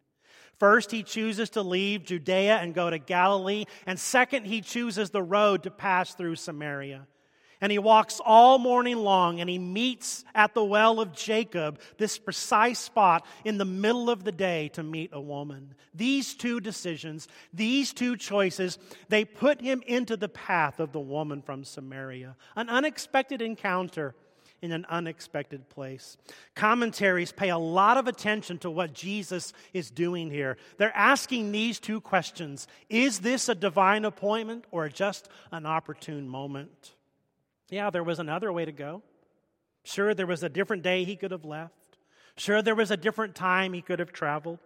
First, 0.59 0.91
he 0.91 1.03
chooses 1.03 1.49
to 1.51 1.61
leave 1.61 2.03
Judea 2.03 2.57
and 2.57 2.73
go 2.73 2.89
to 2.89 2.97
Galilee. 2.97 3.65
And 3.85 3.97
second, 3.97 4.45
he 4.45 4.61
chooses 4.61 5.11
the 5.11 5.23
road 5.23 5.63
to 5.63 5.71
pass 5.71 6.13
through 6.13 6.35
Samaria. 6.35 7.07
And 7.59 7.71
he 7.71 7.79
walks 7.79 8.21
all 8.23 8.59
morning 8.59 8.97
long 8.97 9.39
and 9.39 9.49
he 9.49 9.57
meets 9.57 10.23
at 10.35 10.53
the 10.53 10.63
well 10.63 10.99
of 10.99 11.13
Jacob, 11.13 11.79
this 11.97 12.17
precise 12.17 12.79
spot 12.79 13.25
in 13.45 13.57
the 13.57 13.65
middle 13.65 14.09
of 14.09 14.23
the 14.23 14.31
day 14.31 14.69
to 14.69 14.83
meet 14.83 15.09
a 15.13 15.21
woman. 15.21 15.73
These 15.93 16.35
two 16.35 16.59
decisions, 16.59 17.27
these 17.53 17.93
two 17.93 18.15
choices, 18.15 18.77
they 19.09 19.25
put 19.25 19.61
him 19.61 19.81
into 19.87 20.15
the 20.15 20.29
path 20.29 20.79
of 20.79 20.91
the 20.91 20.99
woman 20.99 21.41
from 21.41 21.63
Samaria. 21.63 22.35
An 22.55 22.69
unexpected 22.69 23.41
encounter 23.41 24.13
in 24.61 24.71
an 24.71 24.85
unexpected 24.89 25.69
place. 25.69 26.17
Commentaries 26.55 27.31
pay 27.31 27.49
a 27.49 27.57
lot 27.57 27.97
of 27.97 28.07
attention 28.07 28.57
to 28.59 28.69
what 28.69 28.93
Jesus 28.93 29.53
is 29.73 29.91
doing 29.91 30.31
here. 30.31 30.57
They're 30.77 30.95
asking 30.95 31.51
these 31.51 31.79
two 31.79 32.01
questions 32.01 32.67
Is 32.89 33.19
this 33.19 33.49
a 33.49 33.55
divine 33.55 34.05
appointment 34.05 34.65
or 34.71 34.89
just 34.89 35.29
an 35.51 35.65
opportune 35.65 36.27
moment? 36.27 36.95
Yeah, 37.69 37.89
there 37.89 38.03
was 38.03 38.19
another 38.19 38.51
way 38.51 38.65
to 38.65 38.71
go. 38.71 39.03
Sure, 39.83 40.13
there 40.13 40.27
was 40.27 40.43
a 40.43 40.49
different 40.49 40.83
day 40.83 41.03
he 41.03 41.15
could 41.15 41.31
have 41.31 41.45
left. 41.45 41.73
Sure, 42.35 42.61
there 42.61 42.75
was 42.75 42.91
a 42.91 42.97
different 42.97 43.35
time 43.35 43.73
he 43.73 43.81
could 43.81 43.99
have 43.99 44.11
traveled. 44.11 44.59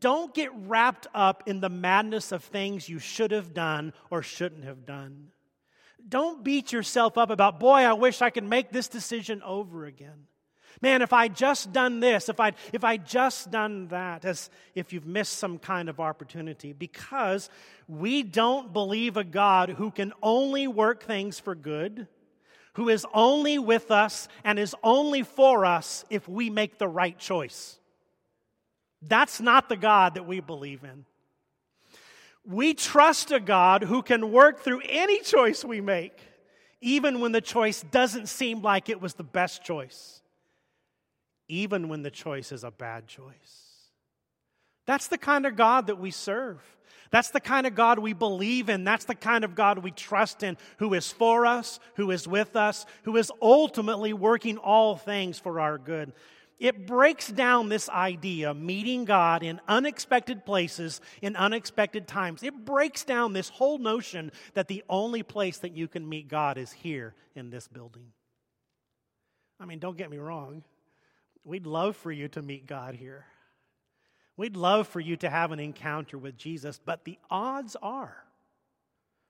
Don't 0.00 0.34
get 0.34 0.50
wrapped 0.54 1.06
up 1.14 1.42
in 1.46 1.60
the 1.60 1.68
madness 1.68 2.32
of 2.32 2.42
things 2.44 2.88
you 2.88 2.98
should 2.98 3.30
have 3.30 3.52
done 3.52 3.92
or 4.10 4.22
shouldn't 4.22 4.64
have 4.64 4.86
done. 4.86 5.28
Don't 6.06 6.44
beat 6.44 6.72
yourself 6.72 7.16
up 7.16 7.30
about, 7.30 7.60
boy, 7.60 7.80
I 7.80 7.92
wish 7.94 8.22
I 8.22 8.30
could 8.30 8.44
make 8.44 8.70
this 8.70 8.88
decision 8.88 9.42
over 9.42 9.86
again. 9.86 10.26
Man, 10.80 11.02
if 11.02 11.12
I'd 11.12 11.36
just 11.36 11.72
done 11.72 12.00
this, 12.00 12.28
if 12.28 12.40
I'd, 12.40 12.56
if 12.72 12.84
I 12.84 12.96
just 12.96 13.50
done 13.50 13.88
that, 13.88 14.24
as 14.24 14.50
if 14.74 14.92
you've 14.92 15.06
missed 15.06 15.34
some 15.34 15.58
kind 15.58 15.88
of 15.88 16.00
opportunity, 16.00 16.72
because 16.72 17.48
we 17.88 18.22
don't 18.22 18.72
believe 18.72 19.16
a 19.16 19.24
God 19.24 19.70
who 19.70 19.90
can 19.90 20.12
only 20.22 20.66
work 20.66 21.04
things 21.04 21.38
for 21.38 21.54
good, 21.54 22.08
who 22.74 22.88
is 22.88 23.06
only 23.14 23.58
with 23.58 23.90
us 23.90 24.28
and 24.42 24.58
is 24.58 24.74
only 24.82 25.22
for 25.22 25.64
us 25.64 26.04
if 26.10 26.28
we 26.28 26.50
make 26.50 26.78
the 26.78 26.88
right 26.88 27.18
choice. 27.18 27.78
That's 29.00 29.40
not 29.40 29.68
the 29.68 29.76
God 29.76 30.14
that 30.14 30.26
we 30.26 30.40
believe 30.40 30.82
in. 30.82 31.04
We 32.46 32.74
trust 32.74 33.30
a 33.30 33.40
God 33.40 33.84
who 33.84 34.02
can 34.02 34.32
work 34.32 34.60
through 34.60 34.82
any 34.88 35.20
choice 35.20 35.64
we 35.64 35.80
make, 35.80 36.18
even 36.80 37.20
when 37.20 37.32
the 37.32 37.40
choice 37.40 37.82
doesn't 37.90 38.28
seem 38.28 38.60
like 38.60 38.88
it 38.88 39.00
was 39.00 39.14
the 39.14 39.22
best 39.22 39.62
choice, 39.64 40.20
even 41.48 41.88
when 41.88 42.02
the 42.02 42.10
choice 42.10 42.52
is 42.52 42.64
a 42.64 42.70
bad 42.70 43.06
choice. 43.06 43.74
That's 44.86 45.08
the 45.08 45.18
kind 45.18 45.46
of 45.46 45.56
God 45.56 45.86
that 45.86 45.98
we 45.98 46.10
serve. 46.10 46.60
That's 47.10 47.30
the 47.30 47.40
kind 47.40 47.66
of 47.66 47.74
God 47.74 47.98
we 47.98 48.12
believe 48.12 48.68
in. 48.68 48.84
That's 48.84 49.04
the 49.04 49.14
kind 49.14 49.44
of 49.44 49.54
God 49.54 49.78
we 49.78 49.90
trust 49.92 50.42
in, 50.42 50.56
who 50.78 50.94
is 50.94 51.12
for 51.12 51.46
us, 51.46 51.78
who 51.94 52.10
is 52.10 52.26
with 52.26 52.56
us, 52.56 52.86
who 53.04 53.16
is 53.16 53.30
ultimately 53.40 54.12
working 54.12 54.58
all 54.58 54.96
things 54.96 55.38
for 55.38 55.60
our 55.60 55.78
good. 55.78 56.12
It 56.58 56.86
breaks 56.86 57.28
down 57.28 57.68
this 57.68 57.88
idea, 57.88 58.54
meeting 58.54 59.04
God 59.04 59.42
in 59.42 59.60
unexpected 59.68 60.44
places, 60.44 61.00
in 61.20 61.36
unexpected 61.36 62.06
times. 62.06 62.42
It 62.42 62.64
breaks 62.64 63.04
down 63.04 63.32
this 63.32 63.48
whole 63.48 63.78
notion 63.78 64.32
that 64.54 64.68
the 64.68 64.84
only 64.88 65.22
place 65.22 65.58
that 65.58 65.76
you 65.76 65.88
can 65.88 66.08
meet 66.08 66.28
God 66.28 66.56
is 66.58 66.72
here 66.72 67.14
in 67.34 67.50
this 67.50 67.68
building. 67.68 68.06
I 69.60 69.66
mean, 69.66 69.78
don't 69.78 69.96
get 69.96 70.10
me 70.10 70.18
wrong. 70.18 70.62
We'd 71.44 71.66
love 71.66 71.96
for 71.96 72.10
you 72.10 72.28
to 72.28 72.42
meet 72.42 72.66
God 72.66 72.94
here. 72.94 73.26
We'd 74.36 74.56
love 74.56 74.88
for 74.88 75.00
you 75.00 75.16
to 75.18 75.30
have 75.30 75.52
an 75.52 75.60
encounter 75.60 76.18
with 76.18 76.36
Jesus, 76.36 76.80
but 76.84 77.04
the 77.04 77.18
odds 77.30 77.76
are, 77.82 78.16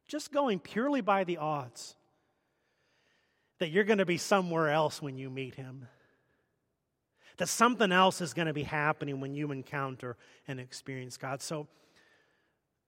just 0.09 0.33
going 0.33 0.61
purely 0.61 1.01
by 1.01 1.25
the 1.25 1.37
odds, 1.39 1.95
that 3.59 3.71
you're 3.71 3.85
going 3.85 3.99
to 3.99 4.07
be 4.07 4.17
somewhere 4.17 4.71
else 4.71 5.03
when 5.03 5.19
you 5.19 5.29
meet 5.29 5.57
him 5.57 5.89
that 7.37 7.49
something 7.49 7.91
else 7.91 8.21
is 8.21 8.33
going 8.33 8.47
to 8.47 8.53
be 8.53 8.63
happening 8.63 9.21
when 9.21 9.35
you 9.35 9.51
encounter 9.51 10.17
and 10.47 10.61
experience 10.61 11.17
God. 11.17 11.43
So, 11.43 11.67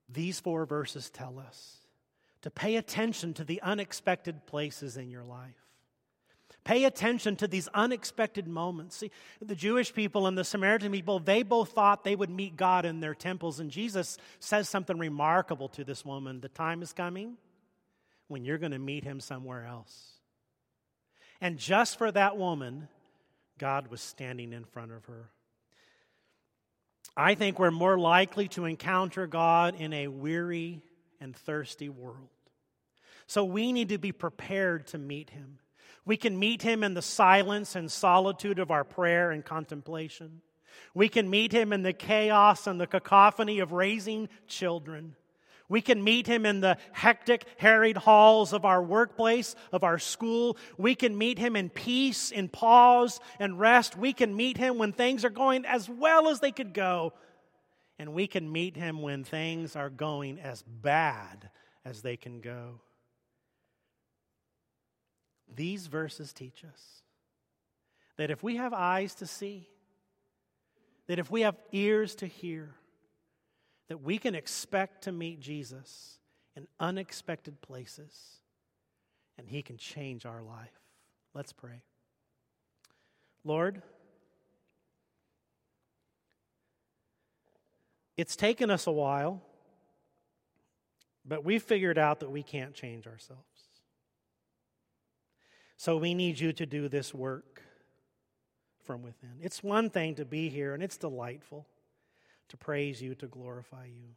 these 0.08 0.38
four 0.38 0.66
verses 0.66 1.10
tell 1.10 1.38
us 1.38 1.78
to 2.42 2.50
pay 2.50 2.76
attention 2.76 3.34
to 3.34 3.44
the 3.44 3.60
unexpected 3.62 4.46
places 4.46 4.96
in 4.96 5.10
your 5.10 5.24
life. 5.24 5.65
Pay 6.66 6.82
attention 6.82 7.36
to 7.36 7.46
these 7.46 7.68
unexpected 7.74 8.48
moments. 8.48 8.96
See, 8.96 9.12
the 9.40 9.54
Jewish 9.54 9.94
people 9.94 10.26
and 10.26 10.36
the 10.36 10.42
Samaritan 10.42 10.90
people, 10.90 11.20
they 11.20 11.44
both 11.44 11.70
thought 11.70 12.02
they 12.02 12.16
would 12.16 12.28
meet 12.28 12.56
God 12.56 12.84
in 12.84 12.98
their 12.98 13.14
temples. 13.14 13.60
And 13.60 13.70
Jesus 13.70 14.18
says 14.40 14.68
something 14.68 14.98
remarkable 14.98 15.68
to 15.68 15.84
this 15.84 16.04
woman 16.04 16.40
The 16.40 16.48
time 16.48 16.82
is 16.82 16.92
coming 16.92 17.36
when 18.26 18.44
you're 18.44 18.58
going 18.58 18.72
to 18.72 18.80
meet 18.80 19.04
him 19.04 19.20
somewhere 19.20 19.64
else. 19.64 20.14
And 21.40 21.56
just 21.56 21.98
for 21.98 22.10
that 22.10 22.36
woman, 22.36 22.88
God 23.58 23.86
was 23.86 24.00
standing 24.00 24.52
in 24.52 24.64
front 24.64 24.90
of 24.90 25.04
her. 25.04 25.30
I 27.16 27.36
think 27.36 27.60
we're 27.60 27.70
more 27.70 27.96
likely 27.96 28.48
to 28.48 28.64
encounter 28.64 29.28
God 29.28 29.76
in 29.80 29.92
a 29.92 30.08
weary 30.08 30.82
and 31.20 31.36
thirsty 31.36 31.90
world. 31.90 32.26
So 33.28 33.44
we 33.44 33.72
need 33.72 33.90
to 33.90 33.98
be 33.98 34.10
prepared 34.10 34.88
to 34.88 34.98
meet 34.98 35.30
Him. 35.30 35.60
We 36.06 36.16
can 36.16 36.38
meet 36.38 36.62
Him 36.62 36.82
in 36.82 36.94
the 36.94 37.02
silence 37.02 37.76
and 37.76 37.92
solitude 37.92 38.58
of 38.58 38.70
our 38.70 38.84
prayer 38.84 39.30
and 39.30 39.44
contemplation. 39.44 40.40
We 40.94 41.10
can 41.10 41.28
meet 41.28 41.52
Him 41.52 41.72
in 41.74 41.82
the 41.82 41.92
chaos 41.92 42.66
and 42.66 42.80
the 42.80 42.86
cacophony 42.86 43.58
of 43.58 43.72
raising 43.72 44.30
children. 44.46 45.16
We 45.68 45.80
can 45.80 46.02
meet 46.02 46.26
him 46.26 46.46
in 46.46 46.60
the 46.60 46.78
hectic, 46.92 47.44
harried 47.56 47.96
halls 47.96 48.52
of 48.52 48.64
our 48.64 48.82
workplace, 48.82 49.56
of 49.72 49.82
our 49.82 49.98
school. 49.98 50.56
We 50.78 50.94
can 50.94 51.18
meet 51.18 51.38
him 51.38 51.56
in 51.56 51.70
peace, 51.70 52.30
in 52.30 52.48
pause 52.48 53.20
and 53.40 53.58
rest. 53.58 53.96
We 53.96 54.12
can 54.12 54.36
meet 54.36 54.56
him 54.56 54.78
when 54.78 54.92
things 54.92 55.24
are 55.24 55.30
going 55.30 55.64
as 55.64 55.88
well 55.88 56.28
as 56.28 56.40
they 56.40 56.52
could 56.52 56.72
go. 56.72 57.14
And 57.98 58.12
we 58.12 58.26
can 58.26 58.50
meet 58.50 58.76
him 58.76 59.02
when 59.02 59.24
things 59.24 59.74
are 59.74 59.90
going 59.90 60.38
as 60.38 60.62
bad 60.62 61.50
as 61.84 62.02
they 62.02 62.16
can 62.16 62.40
go. 62.40 62.80
These 65.54 65.86
verses 65.86 66.32
teach 66.32 66.64
us 66.64 67.02
that 68.16 68.30
if 68.30 68.42
we 68.42 68.56
have 68.56 68.72
eyes 68.72 69.14
to 69.16 69.26
see, 69.26 69.68
that 71.06 71.18
if 71.18 71.30
we 71.30 71.42
have 71.42 71.56
ears 71.72 72.14
to 72.16 72.26
hear, 72.26 72.74
that 73.88 74.02
we 74.02 74.18
can 74.18 74.34
expect 74.34 75.04
to 75.04 75.12
meet 75.12 75.40
Jesus 75.40 76.18
in 76.56 76.66
unexpected 76.80 77.60
places 77.60 78.40
and 79.38 79.48
he 79.48 79.62
can 79.62 79.76
change 79.76 80.26
our 80.26 80.42
life. 80.42 80.80
Let's 81.34 81.52
pray. 81.52 81.82
Lord, 83.44 83.82
it's 88.16 88.34
taken 88.34 88.70
us 88.70 88.86
a 88.86 88.92
while, 88.92 89.42
but 91.24 91.44
we 91.44 91.58
figured 91.58 91.98
out 91.98 92.20
that 92.20 92.30
we 92.30 92.42
can't 92.42 92.74
change 92.74 93.06
ourselves. 93.06 93.55
So 95.76 95.96
we 95.96 96.14
need 96.14 96.40
you 96.40 96.52
to 96.54 96.66
do 96.66 96.88
this 96.88 97.12
work 97.12 97.62
from 98.84 99.02
within. 99.02 99.38
It's 99.40 99.62
one 99.62 99.90
thing 99.90 100.14
to 100.14 100.24
be 100.24 100.48
here, 100.48 100.74
and 100.74 100.82
it's 100.82 100.96
delightful 100.96 101.66
to 102.48 102.56
praise 102.56 103.02
you, 103.02 103.14
to 103.16 103.26
glorify 103.26 103.86
you. 103.86 104.14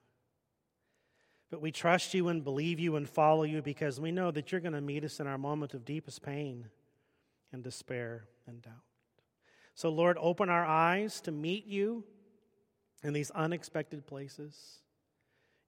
But 1.50 1.62
we 1.62 1.72
trust 1.72 2.13
you 2.13 2.28
and 2.28 2.43
believe 2.43 2.80
you 2.80 2.95
and 2.95 3.10
follow 3.10 3.43
you 3.43 3.62
because 3.62 4.00
we 4.00 4.12
know 4.12 4.30
that 4.32 4.52
you're 4.52 4.62
going 4.62 4.74
to 4.74 4.82
meet 4.82 5.04
us 5.04 5.19
in 5.19 5.28
our 5.28 5.38
moment 5.38 5.74
of 5.74 5.84
deepest 5.84 6.22
pain 6.22 6.67
and 7.52 7.63
despair 7.63 8.26
and 8.48 8.62
doubt. 8.62 8.74
So, 9.74 9.89
Lord, 9.89 10.17
open 10.19 10.50
our 10.50 10.65
eyes 10.65 11.22
to 11.22 11.32
meet 11.32 11.65
you 11.65 12.04
in 13.04 13.13
these 13.13 13.32
unexpected 13.32 14.06
places, 14.06 14.80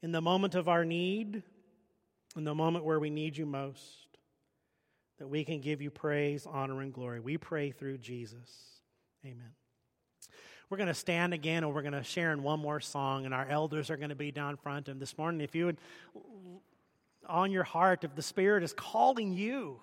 in 0.01 0.11
the 0.11 0.21
moment 0.21 0.53
of 0.53 0.67
our 0.67 0.85
need, 0.85 1.41
in 2.35 2.43
the 2.43 2.53
moment 2.53 2.85
where 2.85 2.99
we 2.99 3.09
need 3.09 3.37
you 3.37 3.45
most, 3.45 4.10
that 5.21 5.27
we 5.27 5.43
can 5.43 5.61
give 5.61 5.83
you 5.83 5.91
praise, 5.91 6.47
honor, 6.49 6.81
and 6.81 6.91
glory. 6.91 7.19
We 7.19 7.37
pray 7.37 7.69
through 7.69 7.99
Jesus. 7.99 8.79
Amen. 9.23 9.51
We're 10.67 10.77
going 10.77 10.87
to 10.87 10.95
stand 10.95 11.35
again 11.35 11.63
and 11.63 11.75
we're 11.75 11.83
going 11.83 11.93
to 11.93 12.03
share 12.03 12.33
in 12.33 12.41
one 12.41 12.59
more 12.59 12.79
song, 12.79 13.25
and 13.25 13.33
our 13.33 13.45
elders 13.47 13.91
are 13.91 13.97
going 13.97 14.09
to 14.09 14.15
be 14.15 14.31
down 14.31 14.57
front. 14.57 14.89
And 14.89 14.99
this 14.99 15.19
morning, 15.19 15.41
if 15.41 15.53
you 15.53 15.67
would, 15.67 15.77
on 17.29 17.51
your 17.51 17.63
heart, 17.63 18.03
if 18.03 18.15
the 18.15 18.23
Spirit 18.23 18.63
is 18.63 18.73
calling 18.73 19.31
you 19.31 19.79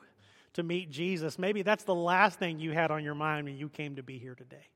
to 0.54 0.64
meet 0.64 0.90
Jesus, 0.90 1.38
maybe 1.38 1.62
that's 1.62 1.84
the 1.84 1.94
last 1.94 2.40
thing 2.40 2.58
you 2.58 2.72
had 2.72 2.90
on 2.90 3.04
your 3.04 3.14
mind 3.14 3.44
when 3.46 3.56
you 3.56 3.68
came 3.68 3.94
to 3.94 4.02
be 4.02 4.18
here 4.18 4.34
today. 4.34 4.66